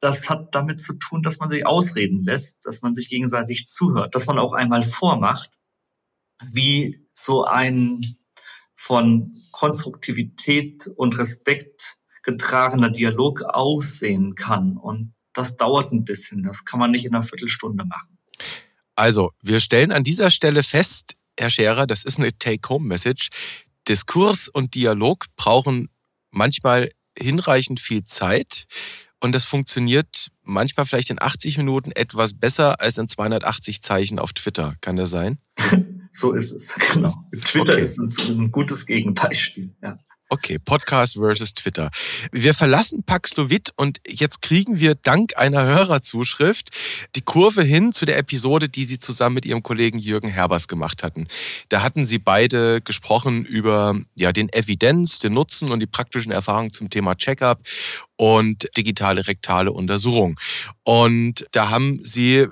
das 0.00 0.28
hat 0.28 0.54
damit 0.54 0.80
zu 0.80 0.94
tun, 0.94 1.22
dass 1.22 1.38
man 1.38 1.48
sich 1.48 1.66
ausreden 1.66 2.24
lässt, 2.24 2.66
dass 2.66 2.82
man 2.82 2.94
sich 2.94 3.08
gegenseitig 3.08 3.66
zuhört, 3.66 4.14
dass 4.14 4.26
man 4.26 4.38
auch 4.38 4.52
einmal 4.52 4.82
vormacht, 4.82 5.50
wie 6.44 7.06
so 7.12 7.44
ein 7.44 8.00
von 8.74 9.34
Konstruktivität 9.52 10.86
und 10.96 11.16
Respekt 11.18 11.95
getragener 12.26 12.90
Dialog 12.90 13.42
aussehen 13.42 14.34
kann. 14.34 14.76
Und 14.76 15.14
das 15.32 15.56
dauert 15.56 15.92
ein 15.92 16.04
bisschen. 16.04 16.42
Das 16.42 16.64
kann 16.64 16.80
man 16.80 16.90
nicht 16.90 17.06
in 17.06 17.14
einer 17.14 17.22
Viertelstunde 17.22 17.84
machen. 17.84 18.18
Also, 18.96 19.30
wir 19.40 19.60
stellen 19.60 19.92
an 19.92 20.04
dieser 20.04 20.30
Stelle 20.30 20.62
fest, 20.62 21.16
Herr 21.38 21.50
Scherer, 21.50 21.86
das 21.86 22.04
ist 22.04 22.18
eine 22.18 22.36
Take-Home-Message. 22.36 23.28
Diskurs 23.88 24.48
und 24.48 24.74
Dialog 24.74 25.26
brauchen 25.36 25.88
manchmal 26.30 26.88
hinreichend 27.16 27.80
viel 27.80 28.04
Zeit. 28.04 28.66
Und 29.20 29.32
das 29.32 29.44
funktioniert 29.44 30.28
manchmal 30.42 30.86
vielleicht 30.86 31.10
in 31.10 31.20
80 31.20 31.58
Minuten 31.58 31.92
etwas 31.92 32.34
besser 32.34 32.80
als 32.80 32.98
in 32.98 33.08
280 33.08 33.82
Zeichen 33.82 34.18
auf 34.18 34.32
Twitter. 34.32 34.74
Kann 34.80 34.96
das 34.96 35.10
sein? 35.10 35.38
so 36.10 36.32
ist 36.32 36.52
es, 36.52 36.74
genau. 36.92 37.12
Twitter 37.44 37.74
okay. 37.74 37.82
ist 37.82 37.98
ein 37.98 38.50
gutes 38.50 38.86
Gegenbeispiel. 38.86 39.74
Ja. 39.82 39.98
Okay, 40.28 40.58
Podcast 40.58 41.14
versus 41.14 41.54
Twitter. 41.54 41.88
Wir 42.32 42.52
verlassen 42.52 43.04
Paxlovid 43.04 43.72
und 43.76 44.00
jetzt 44.08 44.42
kriegen 44.42 44.80
wir 44.80 44.96
dank 44.96 45.36
einer 45.36 45.64
Hörerzuschrift 45.64 46.70
die 47.14 47.20
Kurve 47.20 47.62
hin 47.62 47.92
zu 47.92 48.06
der 48.06 48.18
Episode, 48.18 48.68
die 48.68 48.82
Sie 48.82 48.98
zusammen 48.98 49.36
mit 49.36 49.46
Ihrem 49.46 49.62
Kollegen 49.62 50.00
Jürgen 50.00 50.26
Herbers 50.26 50.66
gemacht 50.66 51.04
hatten. 51.04 51.28
Da 51.68 51.82
hatten 51.82 52.06
Sie 52.06 52.18
beide 52.18 52.80
gesprochen 52.80 53.44
über 53.44 53.96
ja, 54.16 54.32
den 54.32 54.48
Evidenz, 54.48 55.20
den 55.20 55.32
Nutzen 55.32 55.70
und 55.70 55.78
die 55.78 55.86
praktischen 55.86 56.32
Erfahrungen 56.32 56.72
zum 56.72 56.90
Thema 56.90 57.14
Checkup 57.14 57.60
und 58.16 58.68
digitale 58.76 59.28
rektale 59.28 59.70
Untersuchung. 59.70 60.40
Und 60.82 61.46
da 61.52 61.70
haben 61.70 62.00
Sie 62.02 62.48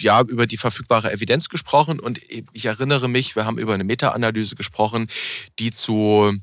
ja, 0.00 0.22
über 0.22 0.48
die 0.48 0.56
verfügbare 0.56 1.12
Evidenz 1.12 1.48
gesprochen 1.48 2.00
und 2.00 2.20
ich 2.52 2.64
erinnere 2.66 3.08
mich, 3.08 3.36
wir 3.36 3.44
haben 3.44 3.58
über 3.58 3.74
eine 3.74 3.84
Meta-Analyse 3.84 4.56
gesprochen, 4.56 5.06
die 5.60 5.70
zu 5.70 6.36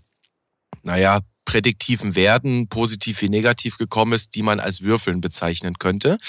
naja, 0.83 1.19
prädiktiven 1.49 2.15
Werten, 2.15 2.67
positiv 2.67 3.23
wie 3.23 3.29
negativ 3.29 3.79
gekommen 3.79 4.13
ist, 4.13 4.35
die 4.35 4.43
man 4.43 4.59
als 4.59 4.81
Würfeln 4.81 5.19
bezeichnen 5.19 5.73
könnte. 5.79 6.19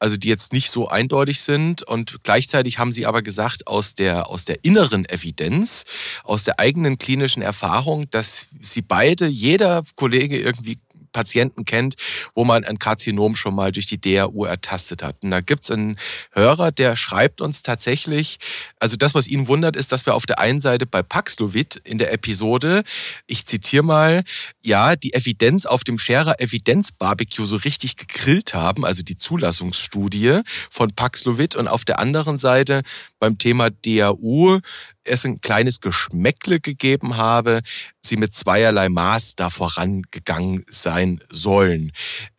Also 0.00 0.16
die 0.16 0.26
jetzt 0.26 0.52
nicht 0.52 0.72
so 0.72 0.88
eindeutig 0.88 1.42
sind. 1.42 1.84
Und 1.84 2.18
gleichzeitig 2.24 2.80
haben 2.80 2.92
sie 2.92 3.06
aber 3.06 3.22
gesagt, 3.22 3.68
aus 3.68 3.94
der, 3.94 4.28
aus 4.28 4.44
der 4.44 4.64
inneren 4.64 5.08
Evidenz, 5.08 5.84
aus 6.24 6.42
der 6.42 6.58
eigenen 6.58 6.98
klinischen 6.98 7.42
Erfahrung, 7.42 8.10
dass 8.10 8.48
sie 8.60 8.82
beide, 8.82 9.28
jeder 9.28 9.84
Kollege 9.94 10.36
irgendwie 10.36 10.78
Patienten 11.16 11.64
kennt, 11.64 11.94
wo 12.34 12.44
man 12.44 12.62
ein 12.64 12.78
Karzinom 12.78 13.34
schon 13.34 13.54
mal 13.54 13.72
durch 13.72 13.86
die 13.86 13.98
DRU 13.98 14.44
ertastet 14.44 15.02
hat. 15.02 15.16
Und 15.22 15.30
da 15.30 15.40
gibt 15.40 15.64
es 15.64 15.70
einen 15.70 15.96
Hörer, 16.32 16.72
der 16.72 16.94
schreibt 16.94 17.40
uns 17.40 17.62
tatsächlich, 17.62 18.36
also 18.80 18.96
das, 18.96 19.14
was 19.14 19.26
ihn 19.26 19.48
wundert, 19.48 19.76
ist, 19.76 19.92
dass 19.92 20.04
wir 20.04 20.14
auf 20.14 20.26
der 20.26 20.40
einen 20.40 20.60
Seite 20.60 20.84
bei 20.84 21.02
Paxlovid 21.02 21.76
in 21.84 21.96
der 21.96 22.12
Episode, 22.12 22.84
ich 23.26 23.46
zitiere 23.46 23.82
mal, 23.82 24.24
ja, 24.62 24.94
die 24.94 25.14
Evidenz 25.14 25.64
auf 25.64 25.84
dem 25.84 25.98
Scherer 25.98 26.38
Evidenz 26.38 26.92
Barbecue 26.92 27.46
so 27.46 27.56
richtig 27.56 27.96
gegrillt 27.96 28.52
haben, 28.52 28.84
also 28.84 29.02
die 29.02 29.16
Zulassungsstudie 29.16 30.40
von 30.70 30.90
Paxlovid 30.90 31.56
und 31.56 31.66
auf 31.66 31.86
der 31.86 31.98
anderen 31.98 32.36
Seite 32.36 32.82
beim 33.18 33.38
Thema 33.38 33.70
DAU 33.70 34.60
es 35.06 35.24
ein 35.24 35.40
kleines 35.40 35.80
Geschmäckle 35.80 36.60
gegeben 36.60 37.16
habe, 37.16 37.60
sie 38.02 38.16
mit 38.16 38.34
zweierlei 38.34 38.88
Maß 38.88 39.36
da 39.36 39.50
vorangegangen 39.50 40.64
sein 40.68 41.20
sollen. 41.30 41.92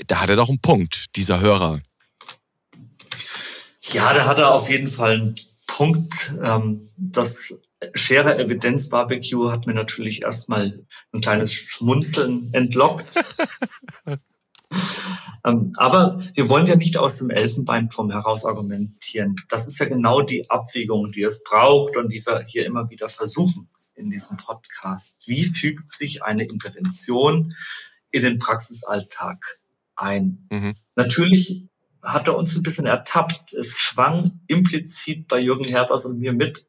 Da 0.08 0.22
hat 0.22 0.30
er 0.30 0.36
doch 0.36 0.50
einen 0.50 0.60
Punkt, 0.60 1.16
dieser 1.16 1.40
Hörer. 1.40 1.80
Ja, 3.94 4.14
da 4.14 4.26
hat 4.26 4.40
er 4.40 4.54
auf 4.54 4.70
jeden 4.70 4.88
Fall 4.88 5.14
einen 5.14 5.36
Punkt. 5.66 6.34
Ähm, 6.42 6.80
das 6.98 7.54
Schere 7.94 8.40
Evidenz 8.40 8.90
Barbecue 8.90 9.52
hat 9.52 9.68
mir 9.68 9.76
natürlich 9.76 10.24
erstmal 10.24 10.84
ein 11.14 11.22
kleines 11.22 11.54
Schmunzeln 11.54 12.50
entlockt. 12.54 13.16
Ähm, 15.48 15.74
aber 15.77 16.20
wir 16.34 16.50
wollen 16.50 16.68
ja 16.68 16.75
nicht 16.75 16.98
aus 16.98 17.18
dem 17.18 17.30
Elfenbeinturm 17.30 18.12
heraus 18.12 18.46
argumentieren. 18.46 19.36
Das 19.50 19.68
ist 19.68 19.80
ja 19.80 19.86
genau 19.86 20.22
die 20.22 20.50
Abwägung, 20.50 21.12
die 21.12 21.24
es 21.24 21.44
braucht 21.44 21.96
und 21.96 22.12
die 22.12 22.25
wir 22.25 22.44
hier 22.46 22.66
immer 22.66 22.89
wieder 22.89 23.08
versuchen 23.08 23.70
in 23.96 24.10
diesem 24.10 24.38
Podcast. 24.38 25.24
Wie 25.25 25.46
fügt 25.46 25.89
sich 25.89 26.24
eine 26.24 26.44
Intervention 26.44 27.56
in 28.12 28.22
den 28.22 28.39
Praxisalltag 28.39 29.60
ein? 29.96 30.48
Mhm. 30.51 30.75
Natürlich 30.96 31.63
hat 32.01 32.27
er 32.27 32.38
uns 32.38 32.56
ein 32.56 32.63
bisschen 32.63 32.86
ertappt. 32.86 33.54
Es 33.54 33.77
schwang 33.77 34.42
implizit 34.48 35.27
bei 35.27 35.39
Jürgen 35.39 35.66
Herbers 35.66 36.06
und 36.06 36.20
mir 36.20 36.34
mit, 36.34 36.68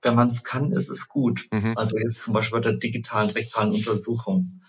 wenn 0.00 0.14
man 0.14 0.28
es 0.28 0.42
kann, 0.42 0.72
ist 0.72 0.88
es 0.88 1.08
gut. 1.08 1.48
Mhm. 1.52 1.76
Also 1.76 1.98
jetzt 1.98 2.22
zum 2.24 2.32
Beispiel 2.32 2.60
bei 2.60 2.70
der 2.70 2.78
digitalen 2.78 3.30
rektalen 3.30 3.72
Untersuchung. 3.72 4.62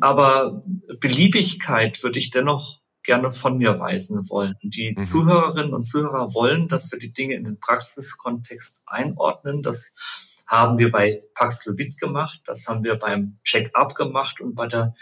Aber 0.00 0.62
Beliebigkeit 1.00 2.02
würde 2.02 2.18
ich 2.18 2.30
dennoch 2.30 2.80
gerne 3.02 3.30
von 3.30 3.56
mir 3.56 3.78
weisen 3.78 4.28
wollen. 4.28 4.54
Die 4.62 4.94
mhm. 4.96 5.02
Zuhörerinnen 5.02 5.72
und 5.72 5.82
Zuhörer 5.82 6.34
wollen, 6.34 6.68
dass 6.68 6.92
wir 6.92 6.98
die 6.98 7.12
Dinge 7.12 7.34
in 7.34 7.44
den 7.44 7.58
Praxiskontext 7.58 8.80
einordnen. 8.86 9.62
Das 9.62 9.92
haben 10.46 10.78
wir 10.78 10.90
bei 10.90 11.22
Paxlovid 11.34 11.98
gemacht, 11.98 12.40
das 12.44 12.66
haben 12.68 12.82
wir 12.84 12.96
beim 12.96 13.38
Check-up 13.44 13.94
gemacht 13.94 14.40
und 14.40 14.54
bei 14.54 14.66
der 14.66 14.94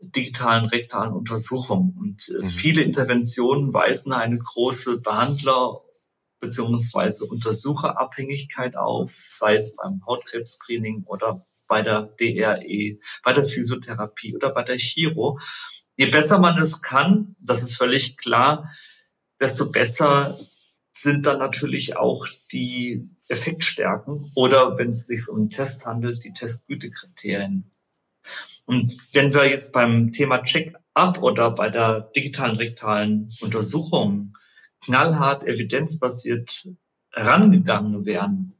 digitalen 0.00 0.64
rektalen 0.64 1.12
Untersuchung. 1.12 1.94
Und 1.98 2.28
äh, 2.28 2.42
mhm. 2.42 2.46
viele 2.46 2.82
Interventionen 2.82 3.72
weisen 3.74 4.12
eine 4.12 4.38
große 4.38 5.00
Behandler- 5.00 5.80
beziehungsweise 6.40 7.26
Untersucherabhängigkeit 7.26 8.76
auf, 8.76 9.10
sei 9.10 9.56
es 9.56 9.76
beim 9.76 10.02
Hautkrebs-Screening 10.06 11.04
oder 11.04 11.46
bei 11.70 11.82
der 11.82 12.02
DRE, 12.18 12.98
bei 13.22 13.32
der 13.32 13.44
Physiotherapie 13.44 14.34
oder 14.34 14.50
bei 14.50 14.64
der 14.64 14.76
Chiro. 14.76 15.38
Je 15.96 16.06
besser 16.06 16.38
man 16.38 16.58
es 16.58 16.82
kann, 16.82 17.36
das 17.38 17.62
ist 17.62 17.76
völlig 17.76 18.16
klar, 18.16 18.68
desto 19.40 19.70
besser 19.70 20.36
sind 20.92 21.26
dann 21.26 21.38
natürlich 21.38 21.96
auch 21.96 22.26
die 22.52 23.08
Effektstärken 23.28 24.30
oder 24.34 24.76
wenn 24.78 24.88
es 24.88 25.06
sich 25.06 25.28
um 25.28 25.36
einen 25.36 25.50
Test 25.50 25.86
handelt, 25.86 26.24
die 26.24 26.32
Testgütekriterien. 26.32 27.70
Und 28.66 29.14
wenn 29.14 29.32
wir 29.32 29.48
jetzt 29.48 29.72
beim 29.72 30.10
Thema 30.10 30.42
Check-up 30.42 31.22
oder 31.22 31.52
bei 31.52 31.70
der 31.70 32.00
digitalen 32.16 32.56
rektalen 32.56 33.30
Untersuchung 33.40 34.36
knallhart 34.84 35.46
evidenzbasiert 35.46 36.68
rangegangen 37.12 38.04
wären 38.04 38.59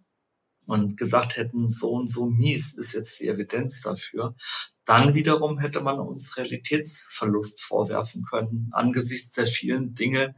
und 0.71 0.97
gesagt 0.97 1.37
hätten, 1.37 1.69
so 1.69 1.91
und 1.91 2.09
so 2.09 2.27
mies 2.27 2.75
ist 2.75 2.93
jetzt 2.93 3.19
die 3.21 3.29
Evidenz 3.29 3.83
dafür, 3.83 4.35
dann 4.85 5.15
wiederum 5.15 5.59
hätte 5.59 5.81
man 5.81 5.99
uns 5.99 6.37
Realitätsverlust 6.37 7.63
vorwerfen 7.63 8.25
können 8.25 8.71
angesichts 8.73 9.33
der 9.33 9.47
vielen 9.47 9.93
Dinge, 9.93 10.35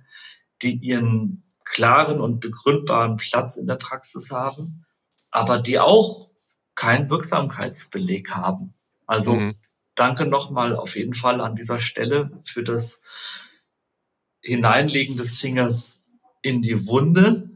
die 0.62 0.74
ihren 0.74 1.44
klaren 1.64 2.20
und 2.20 2.40
begründbaren 2.40 3.16
Platz 3.16 3.56
in 3.56 3.66
der 3.66 3.76
Praxis 3.76 4.30
haben, 4.30 4.84
aber 5.30 5.58
die 5.58 5.78
auch 5.78 6.30
keinen 6.74 7.10
Wirksamkeitsbeleg 7.10 8.30
haben. 8.30 8.74
Also 9.06 9.34
mhm. 9.34 9.54
danke 9.94 10.26
nochmal 10.26 10.76
auf 10.76 10.96
jeden 10.96 11.14
Fall 11.14 11.40
an 11.40 11.54
dieser 11.54 11.80
Stelle 11.80 12.42
für 12.44 12.62
das 12.62 13.02
Hineinlegen 14.40 15.16
des 15.16 15.38
Fingers 15.38 16.04
in 16.42 16.62
die 16.62 16.86
Wunde. 16.86 17.51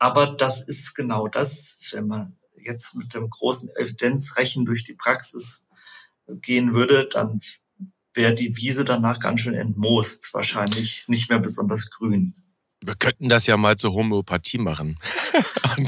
Aber 0.00 0.28
das 0.28 0.62
ist 0.62 0.94
genau 0.94 1.28
das, 1.28 1.78
wenn 1.92 2.06
man 2.06 2.36
jetzt 2.56 2.94
mit 2.94 3.12
dem 3.14 3.28
großen 3.28 3.68
Evidenzrechen 3.76 4.64
durch 4.64 4.82
die 4.82 4.94
Praxis 4.94 5.66
gehen 6.26 6.74
würde, 6.74 7.06
dann 7.12 7.40
wäre 8.14 8.34
die 8.34 8.56
Wiese 8.56 8.84
danach 8.84 9.20
ganz 9.20 9.42
schön 9.42 9.54
entmoost, 9.54 10.32
wahrscheinlich 10.32 11.04
nicht 11.06 11.28
mehr 11.28 11.38
besonders 11.38 11.90
grün. 11.90 12.34
Wir 12.82 12.94
könnten 12.94 13.28
das 13.28 13.46
ja 13.46 13.58
mal 13.58 13.76
zur 13.76 13.92
Homöopathie 13.92 14.58
machen. 14.58 14.98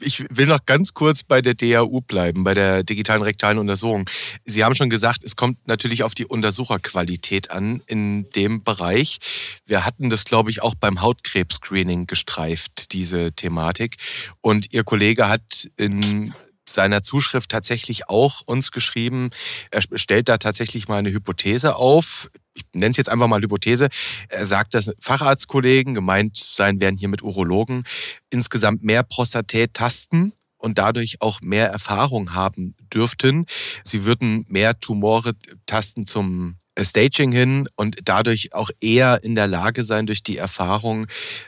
ich 0.00 0.24
will 0.30 0.46
noch 0.46 0.64
ganz 0.66 0.94
kurz 0.94 1.22
bei 1.22 1.42
der 1.42 1.54
DAU 1.54 2.00
bleiben, 2.00 2.44
bei 2.44 2.54
der 2.54 2.82
digitalen 2.82 3.22
rektalen 3.22 3.58
Untersuchung. 3.58 4.08
Sie 4.44 4.64
haben 4.64 4.74
schon 4.74 4.90
gesagt, 4.90 5.24
es 5.24 5.36
kommt 5.36 5.66
natürlich 5.66 6.02
auf 6.02 6.14
die 6.14 6.26
Untersucherqualität 6.26 7.50
an 7.50 7.82
in 7.86 8.28
dem 8.30 8.62
Bereich. 8.62 9.18
Wir 9.66 9.84
hatten 9.84 10.10
das, 10.10 10.24
glaube 10.24 10.50
ich, 10.50 10.62
auch 10.62 10.74
beim 10.74 11.00
Hautkrebs-Screening 11.00 12.06
gestreift, 12.06 12.92
diese 12.92 13.32
Thematik. 13.32 13.96
Und 14.40 14.72
Ihr 14.72 14.84
Kollege 14.84 15.28
hat 15.28 15.68
in 15.76 16.34
seiner 16.68 17.02
Zuschrift 17.02 17.50
tatsächlich 17.50 18.08
auch 18.08 18.42
uns 18.46 18.70
geschrieben. 18.70 19.30
Er 19.70 19.82
stellt 19.94 20.28
da 20.28 20.38
tatsächlich 20.38 20.88
mal 20.88 20.98
eine 20.98 21.12
Hypothese 21.12 21.76
auf. 21.76 22.30
Ich 22.54 22.62
nenne 22.72 22.92
es 22.92 22.96
jetzt 22.96 23.10
einfach 23.10 23.26
mal 23.26 23.42
Hypothese. 23.42 23.88
Er 24.28 24.46
sagt, 24.46 24.74
dass 24.74 24.92
Facharztkollegen, 25.00 25.92
gemeint 25.94 26.36
sein 26.36 26.80
werden 26.80 26.96
hier 26.96 27.08
mit 27.08 27.22
Urologen, 27.22 27.84
insgesamt 28.30 28.82
mehr 28.82 29.02
Prostatät 29.02 29.74
tasten 29.74 30.32
und 30.56 30.78
dadurch 30.78 31.20
auch 31.20 31.40
mehr 31.42 31.68
Erfahrung 31.68 32.34
haben 32.34 32.74
dürften. 32.92 33.46
Sie 33.82 34.04
würden 34.04 34.46
mehr 34.48 34.78
Tumore 34.78 35.32
tasten 35.66 36.06
zum 36.06 36.56
Staging 36.80 37.30
hin 37.32 37.68
und 37.76 37.98
dadurch 38.04 38.52
auch 38.52 38.70
eher 38.80 39.22
in 39.22 39.34
der 39.34 39.46
Lage 39.46 39.84
sein, 39.84 40.06
durch 40.06 40.22
die 40.22 40.38
Erfahrung 40.38 41.06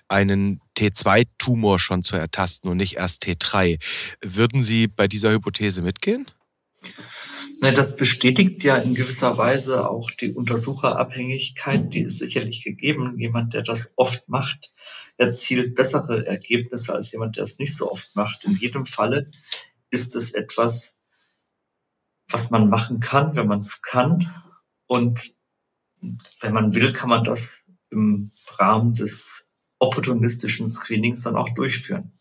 einen 0.09 0.61
T2-Tumor 0.79 1.79
schon 1.79 2.03
zu 2.03 2.17
ertasten 2.17 2.71
und 2.71 2.77
nicht 2.77 2.97
erst 2.97 3.25
T3. 3.25 3.79
Würden 4.23 4.63
Sie 4.63 4.87
bei 4.87 5.09
dieser 5.09 5.33
Hypothese 5.33 5.83
mitgehen? 5.83 6.27
Das 7.61 7.97
bestätigt 7.97 8.65
ja 8.65 8.77
in 8.77 8.95
gewisser 8.95 9.39
Weise 9.39 9.89
auch 9.89 10.11
die 10.11 10.33
Untersucherabhängigkeit, 10.35 11.95
die 11.95 12.03
ist 12.03 12.19
sicherlich 12.19 12.63
gegeben. 12.63 13.19
Jemand, 13.19 13.55
der 13.55 13.63
das 13.63 13.93
oft 13.97 14.29
macht, 14.29 14.75
erzielt 15.17 15.75
bessere 15.75 16.27
Ergebnisse 16.27 16.95
als 16.95 17.13
jemand, 17.13 17.37
der 17.37 17.45
es 17.45 17.59
nicht 17.59 17.75
so 17.75 17.91
oft 17.91 18.15
macht. 18.15 18.45
In 18.45 18.57
jedem 18.57 18.85
Falle 18.85 19.31
ist 19.91 20.15
es 20.17 20.33
etwas, 20.33 20.99
was 22.31 22.51
man 22.51 22.69
machen 22.69 23.01
kann, 23.01 23.37
wenn 23.37 23.47
man 23.47 23.59
es 23.59 23.81
kann. 23.81 24.31
Und 24.87 25.35
wenn 26.41 26.53
man 26.53 26.75
will, 26.75 26.93
kann 26.93 27.09
man 27.09 27.25
das 27.25 27.63
im 27.91 28.31
Rahmen 28.59 28.93
des 28.93 29.45
opportunistischen 29.79 30.69
Screenings 30.69 31.23
dann 31.23 31.37
auch 31.37 31.49
durchführen. 31.51 32.13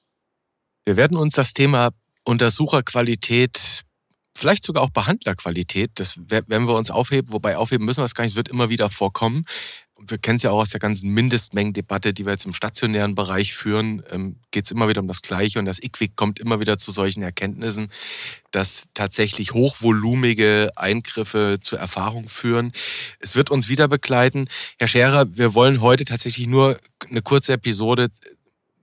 Wir 0.86 0.98
werden 0.98 1.18
uns 1.18 1.34
das 1.34 1.54
Thema 1.54 1.90
Untersucherqualität, 2.24 3.85
vielleicht 4.36 4.64
sogar 4.64 4.84
auch 4.84 4.90
Behandlerqualität, 4.90 5.92
das 5.96 6.18
werden 6.28 6.68
wir 6.68 6.76
uns 6.76 6.92
aufheben, 6.92 7.32
wobei 7.32 7.58
aufheben 7.58 7.86
müssen 7.86 8.02
wir 8.02 8.06
es 8.06 8.16
gar 8.16 8.24
nicht, 8.24 8.34
es 8.34 8.38
wird 8.38 8.50
immer 8.50 8.70
wieder 8.70 8.90
vorkommen 8.90 9.46
wir 9.98 10.18
kennen 10.18 10.38
es 10.38 10.44
ja 10.44 10.52
auch 10.52 10.62
aus 10.62 10.70
der 10.70 10.80
ganzen 10.80 11.10
Mindestmengendebatte, 11.12 12.14
die 12.14 12.26
wir 12.26 12.34
jetzt 12.34 12.46
im 12.46 12.54
stationären 12.54 13.16
Bereich 13.16 13.54
führen, 13.54 14.04
ähm, 14.12 14.38
geht 14.52 14.66
es 14.66 14.72
immer 14.72 14.90
wieder 14.90 15.02
um 15.02 15.08
das 15.08 15.22
Gleiche 15.22 15.60
und 15.60 15.66
das 15.66 15.82
IQWIC 15.82 16.16
kommt 16.16 16.40
immer 16.40 16.60
wieder 16.60 16.78
zu 16.78 16.92
solchen 16.92 17.24
Erkenntnissen, 17.24 17.90
dass 18.52 18.88
tatsächlich 18.94 19.54
hochvolumige 19.54 20.72
Eingriffe 20.76 21.60
zur 21.62 21.80
Erfahrung 21.80 22.28
führen. 22.28 22.74
Es 23.20 23.36
wird 23.36 23.50
uns 23.52 23.70
wieder 23.70 23.88
begleiten. 23.88 24.48
Herr 24.80 24.88
Scherer, 24.88 25.38
wir 25.38 25.54
wollen 25.54 25.82
heute 25.82 26.04
tatsächlich 26.04 26.48
nur 26.48 26.78
eine 27.10 27.22
kurze 27.22 27.54
Episode 27.54 28.10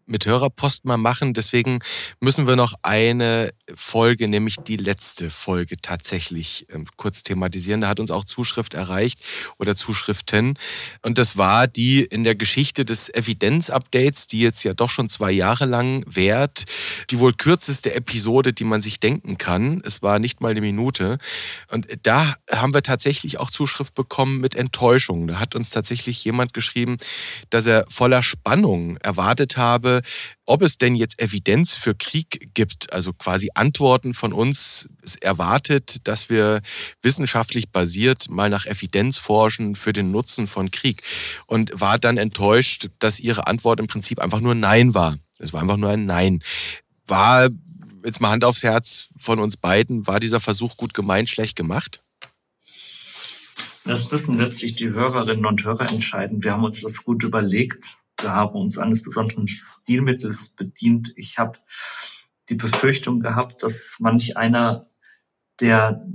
mit 0.06 0.26
Hörerpost 0.26 0.84
mal 0.84 0.96
machen. 0.96 1.34
Deswegen 1.34 1.80
müssen 2.20 2.46
wir 2.46 2.56
noch 2.56 2.74
eine 2.82 3.50
Folge, 3.74 4.28
nämlich 4.28 4.56
die 4.56 4.76
letzte 4.76 5.30
Folge 5.30 5.76
tatsächlich 5.80 6.66
ähm, 6.72 6.86
kurz 6.96 7.22
thematisieren. 7.22 7.80
Da 7.80 7.88
hat 7.88 8.00
uns 8.00 8.10
auch 8.10 8.24
Zuschrift 8.24 8.74
erreicht 8.74 9.20
oder 9.58 9.76
Zuschriften. 9.76 10.58
Und 11.02 11.18
das 11.18 11.36
war 11.36 11.66
die 11.66 12.02
in 12.02 12.24
der 12.24 12.34
Geschichte 12.34 12.84
des 12.84 13.08
Evidenz-Updates, 13.12 14.26
die 14.26 14.40
jetzt 14.40 14.62
ja 14.64 14.74
doch 14.74 14.90
schon 14.90 15.08
zwei 15.08 15.30
Jahre 15.30 15.66
lang 15.66 16.04
währt, 16.06 16.64
die 17.10 17.18
wohl 17.18 17.32
kürzeste 17.32 17.94
Episode, 17.94 18.52
die 18.52 18.64
man 18.64 18.82
sich 18.82 19.00
denken 19.00 19.38
kann. 19.38 19.82
Es 19.84 20.02
war 20.02 20.18
nicht 20.18 20.40
mal 20.40 20.50
eine 20.50 20.60
Minute. 20.60 21.18
Und 21.70 21.86
da 22.02 22.34
haben 22.50 22.74
wir 22.74 22.82
tatsächlich 22.82 23.38
auch 23.38 23.50
Zuschrift 23.50 23.94
bekommen 23.94 24.40
mit 24.40 24.54
Enttäuschung. 24.54 25.26
Da 25.26 25.40
hat 25.40 25.54
uns 25.54 25.70
tatsächlich 25.70 26.24
jemand 26.24 26.54
geschrieben, 26.54 26.98
dass 27.50 27.66
er 27.66 27.84
voller 27.88 28.22
Spannung 28.22 28.96
erwartet 28.98 29.56
habe, 29.56 29.91
ob 30.46 30.62
es 30.62 30.78
denn 30.78 30.94
jetzt 30.94 31.20
Evidenz 31.20 31.76
für 31.76 31.94
Krieg 31.94 32.55
gibt, 32.55 32.92
also 32.92 33.12
quasi 33.12 33.50
Antworten 33.55 34.14
von 34.14 34.33
uns 34.33 34.88
erwartet, 35.20 36.09
dass 36.09 36.31
wir 36.31 36.62
wissenschaftlich 37.02 37.68
basiert 37.70 38.31
mal 38.31 38.48
nach 38.48 38.66
Evidenz 38.66 39.18
forschen 39.18 39.74
für 39.74 39.92
den 39.92 40.11
Nutzen 40.11 40.46
von 40.46 40.70
Krieg 40.70 41.02
und 41.46 41.72
war 41.81 41.98
dann 41.98 42.16
enttäuscht, 42.16 42.88
dass 42.98 43.20
ihre 43.20 43.46
Antwort 43.46 43.81
im 43.81 43.87
Prinzip 43.87 44.18
einfach 44.20 44.40
nur 44.40 44.55
Nein 44.55 44.94
war. 44.94 45.16
Es 45.38 45.52
war 45.52 45.61
einfach 45.61 45.76
nur 45.76 45.90
ein 45.90 46.07
Nein. 46.07 46.42
War 47.07 47.50
jetzt 48.05 48.20
mal 48.20 48.31
Hand 48.31 48.44
aufs 48.44 48.62
Herz 48.62 49.09
von 49.18 49.38
uns 49.38 49.57
beiden, 49.57 50.07
war 50.07 50.20
dieser 50.20 50.40
Versuch 50.40 50.76
gut 50.76 50.94
gemeint, 50.94 51.28
schlecht 51.28 51.57
gemacht? 51.57 52.00
Das 53.85 54.11
müssen 54.11 54.38
letztlich 54.38 54.76
die 54.76 54.90
Hörerinnen 54.90 55.44
und 55.44 55.64
Hörer 55.64 55.90
entscheiden. 55.90 56.44
Wir 56.44 56.52
haben 56.52 56.64
uns 56.64 56.83
das 56.83 57.02
gut 57.05 57.24
überlegt 57.24 57.96
haben 58.24 58.54
uns 58.54 58.78
eines 58.78 59.02
besonderen 59.02 59.46
Stilmittels 59.46 60.50
bedient. 60.50 61.12
Ich 61.16 61.38
habe 61.38 61.58
die 62.48 62.54
Befürchtung 62.54 63.20
gehabt, 63.20 63.62
dass 63.62 63.96
manch 63.98 64.37
einer, 64.37 64.90
der 65.61 66.06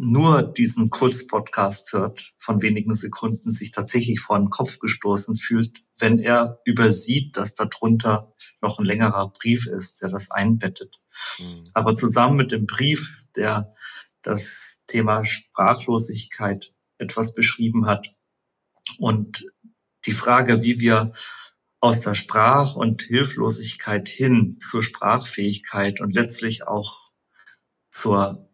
nur 0.00 0.42
diesen 0.42 0.90
Kurzpodcast 0.90 1.92
hört, 1.92 2.32
von 2.38 2.62
wenigen 2.62 2.94
Sekunden, 2.94 3.50
sich 3.50 3.72
tatsächlich 3.72 4.20
vor 4.20 4.38
den 4.38 4.48
Kopf 4.48 4.78
gestoßen 4.78 5.34
fühlt, 5.34 5.80
wenn 5.98 6.20
er 6.20 6.60
übersieht, 6.64 7.36
dass 7.36 7.54
darunter 7.54 8.32
noch 8.60 8.78
ein 8.78 8.84
längerer 8.84 9.32
Brief 9.32 9.66
ist, 9.66 10.00
der 10.00 10.08
das 10.08 10.30
einbettet. 10.30 11.00
Mhm. 11.40 11.64
Aber 11.74 11.96
zusammen 11.96 12.36
mit 12.36 12.52
dem 12.52 12.66
Brief, 12.66 13.24
der 13.34 13.74
das 14.22 14.78
Thema 14.86 15.24
Sprachlosigkeit 15.24 16.72
etwas 16.98 17.34
beschrieben 17.34 17.86
hat 17.86 18.12
und 18.98 19.46
die 20.06 20.12
Frage, 20.12 20.62
wie 20.62 20.78
wir 20.80 21.12
aus 21.80 22.00
der 22.00 22.14
Sprach- 22.14 22.74
und 22.74 23.02
Hilflosigkeit 23.02 24.08
hin 24.08 24.58
zur 24.58 24.82
Sprachfähigkeit 24.82 26.00
und 26.00 26.12
letztlich 26.12 26.66
auch 26.66 27.12
zur 27.90 28.50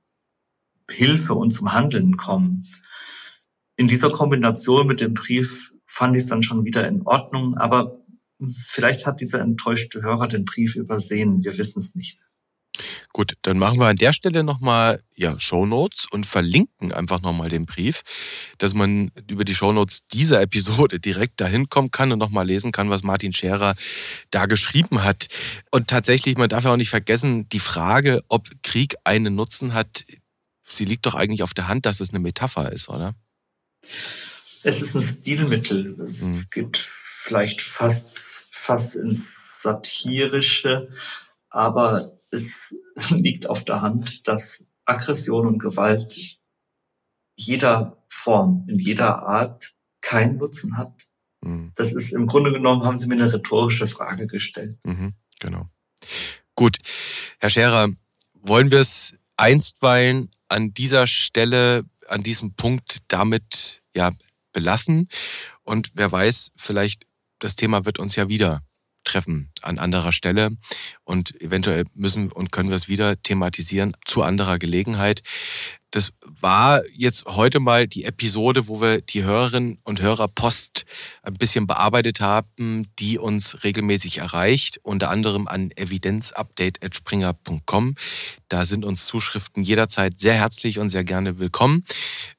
Hilfe 0.90 1.34
und 1.34 1.50
zum 1.50 1.72
Handeln 1.72 2.16
kommen, 2.16 2.66
in 3.76 3.88
dieser 3.88 4.10
Kombination 4.10 4.86
mit 4.86 5.00
dem 5.00 5.14
Brief 5.14 5.72
fand 5.86 6.16
ich 6.16 6.22
es 6.22 6.28
dann 6.28 6.42
schon 6.42 6.64
wieder 6.64 6.86
in 6.86 7.02
Ordnung, 7.02 7.56
aber 7.56 8.04
vielleicht 8.50 9.06
hat 9.06 9.20
dieser 9.20 9.40
enttäuschte 9.40 10.02
Hörer 10.02 10.28
den 10.28 10.44
Brief 10.44 10.76
übersehen. 10.76 11.42
Wir 11.42 11.56
wissen 11.58 11.80
es 11.80 11.94
nicht. 11.94 12.20
Gut, 13.12 13.34
dann 13.42 13.58
machen 13.58 13.78
wir 13.78 13.86
an 13.86 13.96
der 13.96 14.12
Stelle 14.12 14.42
nochmal 14.42 15.00
ja, 15.14 15.38
Shownotes 15.38 16.06
und 16.10 16.26
verlinken 16.26 16.92
einfach 16.92 17.20
nochmal 17.20 17.48
den 17.48 17.66
Brief, 17.66 18.02
dass 18.58 18.74
man 18.74 19.12
über 19.30 19.44
die 19.44 19.54
Shownotes 19.54 20.06
dieser 20.12 20.40
Episode 20.42 20.98
direkt 21.04 21.40
dahin 21.40 21.68
kommen 21.68 21.90
kann 21.90 22.12
und 22.12 22.18
nochmal 22.18 22.46
lesen 22.46 22.72
kann, 22.72 22.90
was 22.90 23.02
Martin 23.02 23.32
Scherer 23.32 23.74
da 24.30 24.46
geschrieben 24.46 25.04
hat. 25.04 25.28
Und 25.70 25.88
tatsächlich, 25.88 26.36
man 26.36 26.48
darf 26.48 26.64
ja 26.64 26.72
auch 26.72 26.76
nicht 26.76 26.90
vergessen, 26.90 27.48
die 27.50 27.60
Frage, 27.60 28.22
ob 28.28 28.48
Krieg 28.62 28.96
einen 29.04 29.34
Nutzen 29.34 29.74
hat, 29.74 30.04
sie 30.66 30.84
liegt 30.84 31.06
doch 31.06 31.14
eigentlich 31.14 31.42
auf 31.42 31.54
der 31.54 31.68
Hand, 31.68 31.86
dass 31.86 32.00
es 32.00 32.10
eine 32.10 32.20
Metapher 32.20 32.72
ist, 32.72 32.88
oder? 32.88 33.14
Es 34.62 34.80
ist 34.80 34.96
ein 34.96 35.02
Stilmittel. 35.02 36.00
Es 36.00 36.22
mhm. 36.22 36.46
geht 36.50 36.78
vielleicht 36.78 37.60
fast, 37.62 38.46
fast 38.50 38.96
ins 38.96 39.62
Satirische, 39.62 40.88
aber 41.50 42.18
es 42.34 42.74
liegt 43.10 43.48
auf 43.48 43.64
der 43.64 43.80
Hand, 43.80 44.28
dass 44.28 44.64
Aggression 44.84 45.46
und 45.46 45.58
Gewalt 45.58 46.38
jeder 47.36 48.04
Form, 48.08 48.66
in 48.68 48.78
jeder 48.78 49.22
Art 49.22 49.72
keinen 50.00 50.36
Nutzen 50.36 50.76
hat. 50.76 50.92
Mhm. 51.40 51.72
Das 51.74 51.92
ist 51.92 52.12
im 52.12 52.26
Grunde 52.26 52.52
genommen, 52.52 52.84
haben 52.84 52.96
Sie 52.96 53.06
mir 53.06 53.14
eine 53.14 53.32
rhetorische 53.32 53.86
Frage 53.86 54.26
gestellt. 54.26 54.78
Mhm, 54.84 55.14
genau. 55.40 55.68
Gut, 56.54 56.78
Herr 57.38 57.50
Scherer, 57.50 57.88
wollen 58.34 58.70
wir 58.70 58.80
es 58.80 59.14
einstweilen 59.36 60.30
an 60.48 60.74
dieser 60.74 61.06
Stelle, 61.06 61.84
an 62.06 62.22
diesem 62.22 62.54
Punkt 62.54 62.98
damit 63.08 63.82
ja 63.96 64.12
belassen? 64.52 65.08
Und 65.62 65.90
wer 65.94 66.12
weiß, 66.12 66.52
vielleicht 66.56 67.06
das 67.38 67.56
Thema 67.56 67.84
wird 67.84 67.98
uns 67.98 68.14
ja 68.16 68.28
wieder 68.28 68.62
treffen 69.04 69.50
an 69.62 69.78
anderer 69.78 70.12
Stelle 70.12 70.50
und 71.04 71.40
eventuell 71.40 71.84
müssen 71.94 72.32
und 72.32 72.52
können 72.52 72.70
wir 72.70 72.76
es 72.76 72.88
wieder 72.88 73.20
thematisieren 73.22 73.96
zu 74.04 74.22
anderer 74.22 74.58
Gelegenheit. 74.58 75.22
Das 75.94 76.12
war 76.40 76.82
jetzt 76.92 77.26
heute 77.26 77.60
mal 77.60 77.86
die 77.86 78.04
Episode, 78.04 78.66
wo 78.66 78.80
wir 78.80 79.00
die 79.00 79.22
Hörerinnen 79.22 79.78
und 79.84 80.02
Hörer 80.02 80.26
Post 80.26 80.86
ein 81.22 81.34
bisschen 81.34 81.68
bearbeitet 81.68 82.20
haben, 82.20 82.88
die 82.98 83.16
uns 83.16 83.62
regelmäßig 83.62 84.18
erreicht, 84.18 84.80
unter 84.82 85.10
anderem 85.10 85.46
an 85.46 85.70
evidenzupdate.springer.com. 85.76 87.94
Da 88.48 88.64
sind 88.64 88.84
uns 88.84 89.06
Zuschriften 89.06 89.62
jederzeit 89.62 90.18
sehr 90.18 90.34
herzlich 90.34 90.80
und 90.80 90.90
sehr 90.90 91.04
gerne 91.04 91.38
willkommen. 91.38 91.84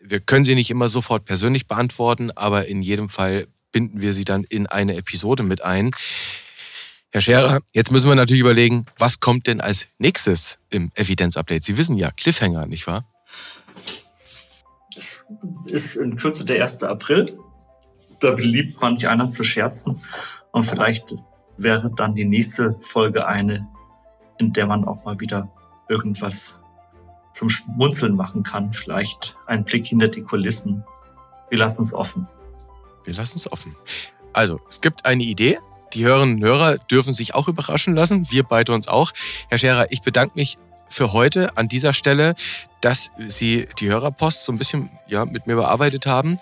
Wir 0.02 0.20
können 0.20 0.44
sie 0.44 0.56
nicht 0.56 0.70
immer 0.70 0.90
sofort 0.90 1.24
persönlich 1.24 1.66
beantworten, 1.66 2.32
aber 2.32 2.68
in 2.68 2.82
jedem 2.82 3.08
Fall 3.08 3.48
binden 3.72 4.02
wir 4.02 4.14
sie 4.14 4.26
dann 4.26 4.44
in 4.44 4.68
eine 4.68 4.98
Episode 4.98 5.44
mit 5.44 5.62
ein. 5.62 5.92
Herr 7.16 7.22
Scherer, 7.22 7.62
jetzt 7.72 7.94
müssen 7.94 8.10
wir 8.10 8.16
natürlich 8.16 8.42
überlegen, 8.42 8.88
was 8.98 9.22
kommt 9.22 9.48
denn 9.48 9.62
als 9.62 9.88
nächstes 10.00 10.58
im 10.70 10.92
Evidenz-Update? 10.96 11.64
Sie 11.64 11.78
wissen 11.78 11.96
ja, 11.96 12.12
Cliffhanger, 12.12 12.66
nicht 12.66 12.88
wahr? 12.88 13.06
Es 14.98 15.26
ist 15.64 15.96
in 15.96 16.18
Kürze 16.18 16.44
der 16.44 16.62
1. 16.62 16.84
April. 16.84 17.40
Da 18.20 18.32
beliebt 18.32 18.82
manch 18.82 19.08
einer 19.08 19.32
zu 19.32 19.46
scherzen. 19.46 19.98
Und 20.52 20.64
vielleicht 20.64 21.16
wäre 21.56 21.90
dann 21.96 22.16
die 22.16 22.26
nächste 22.26 22.76
Folge 22.82 23.26
eine, 23.26 23.66
in 24.38 24.52
der 24.52 24.68
man 24.68 24.84
auch 24.84 25.06
mal 25.06 25.18
wieder 25.18 25.50
irgendwas 25.88 26.60
zum 27.32 27.48
Schmunzeln 27.48 28.18
machen 28.18 28.44
kann. 28.44 28.74
Vielleicht 28.74 29.38
ein 29.46 29.64
Blick 29.64 29.88
hinter 29.88 30.10
die 30.10 30.22
Kulissen. 30.22 30.84
Wir 31.50 31.60
lassen 31.60 31.82
es 31.82 31.94
offen. 31.94 32.28
Wir 33.06 33.14
lassen 33.14 33.38
es 33.38 33.50
offen. 33.50 33.74
Also, 34.34 34.60
es 34.68 34.82
gibt 34.82 35.06
eine 35.06 35.24
Idee. 35.24 35.60
Die 35.96 36.04
Hörerinnen 36.04 36.36
und 36.36 36.44
Hörer 36.44 36.78
dürfen 36.78 37.14
sich 37.14 37.34
auch 37.34 37.48
überraschen 37.48 37.96
lassen. 37.96 38.30
Wir 38.30 38.44
beide 38.44 38.74
uns 38.74 38.88
auch. 38.88 39.12
Herr 39.50 39.58
Scherer, 39.58 39.88
ich 39.92 40.02
bedanke 40.02 40.36
mich 40.36 40.58
für 40.88 41.14
heute 41.14 41.58
an 41.58 41.68
dieser 41.68 41.94
Stelle, 41.94 42.36
dass 42.82 43.10
Sie 43.26 43.68
die 43.80 43.90
Hörerpost 43.90 44.44
so 44.44 44.52
ein 44.52 44.58
bisschen 44.58 44.90
ja, 45.08 45.26
mit 45.26 45.48
mir 45.48 45.56
bearbeitet 45.56 46.06
haben. 46.06 46.38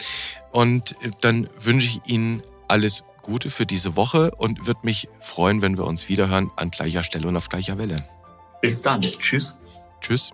Und 0.52 0.96
dann 1.22 1.48
wünsche 1.60 1.88
ich 1.88 2.02
Ihnen 2.12 2.44
alles 2.68 3.04
Gute 3.22 3.50
für 3.50 3.66
diese 3.66 3.96
Woche 3.96 4.32
und 4.32 4.68
würde 4.68 4.82
mich 4.84 5.08
freuen, 5.20 5.62
wenn 5.62 5.78
wir 5.78 5.86
uns 5.86 6.10
wiederhören 6.10 6.52
an 6.56 6.72
gleicher 6.72 7.04
Stelle 7.04 7.28
und 7.28 7.38
auf 7.38 7.48
gleicher 7.48 7.78
Welle. 7.78 7.96
Bis 8.62 8.82
dann. 8.82 9.02
Tschüss. 9.02 9.58
Tschüss. 10.02 10.32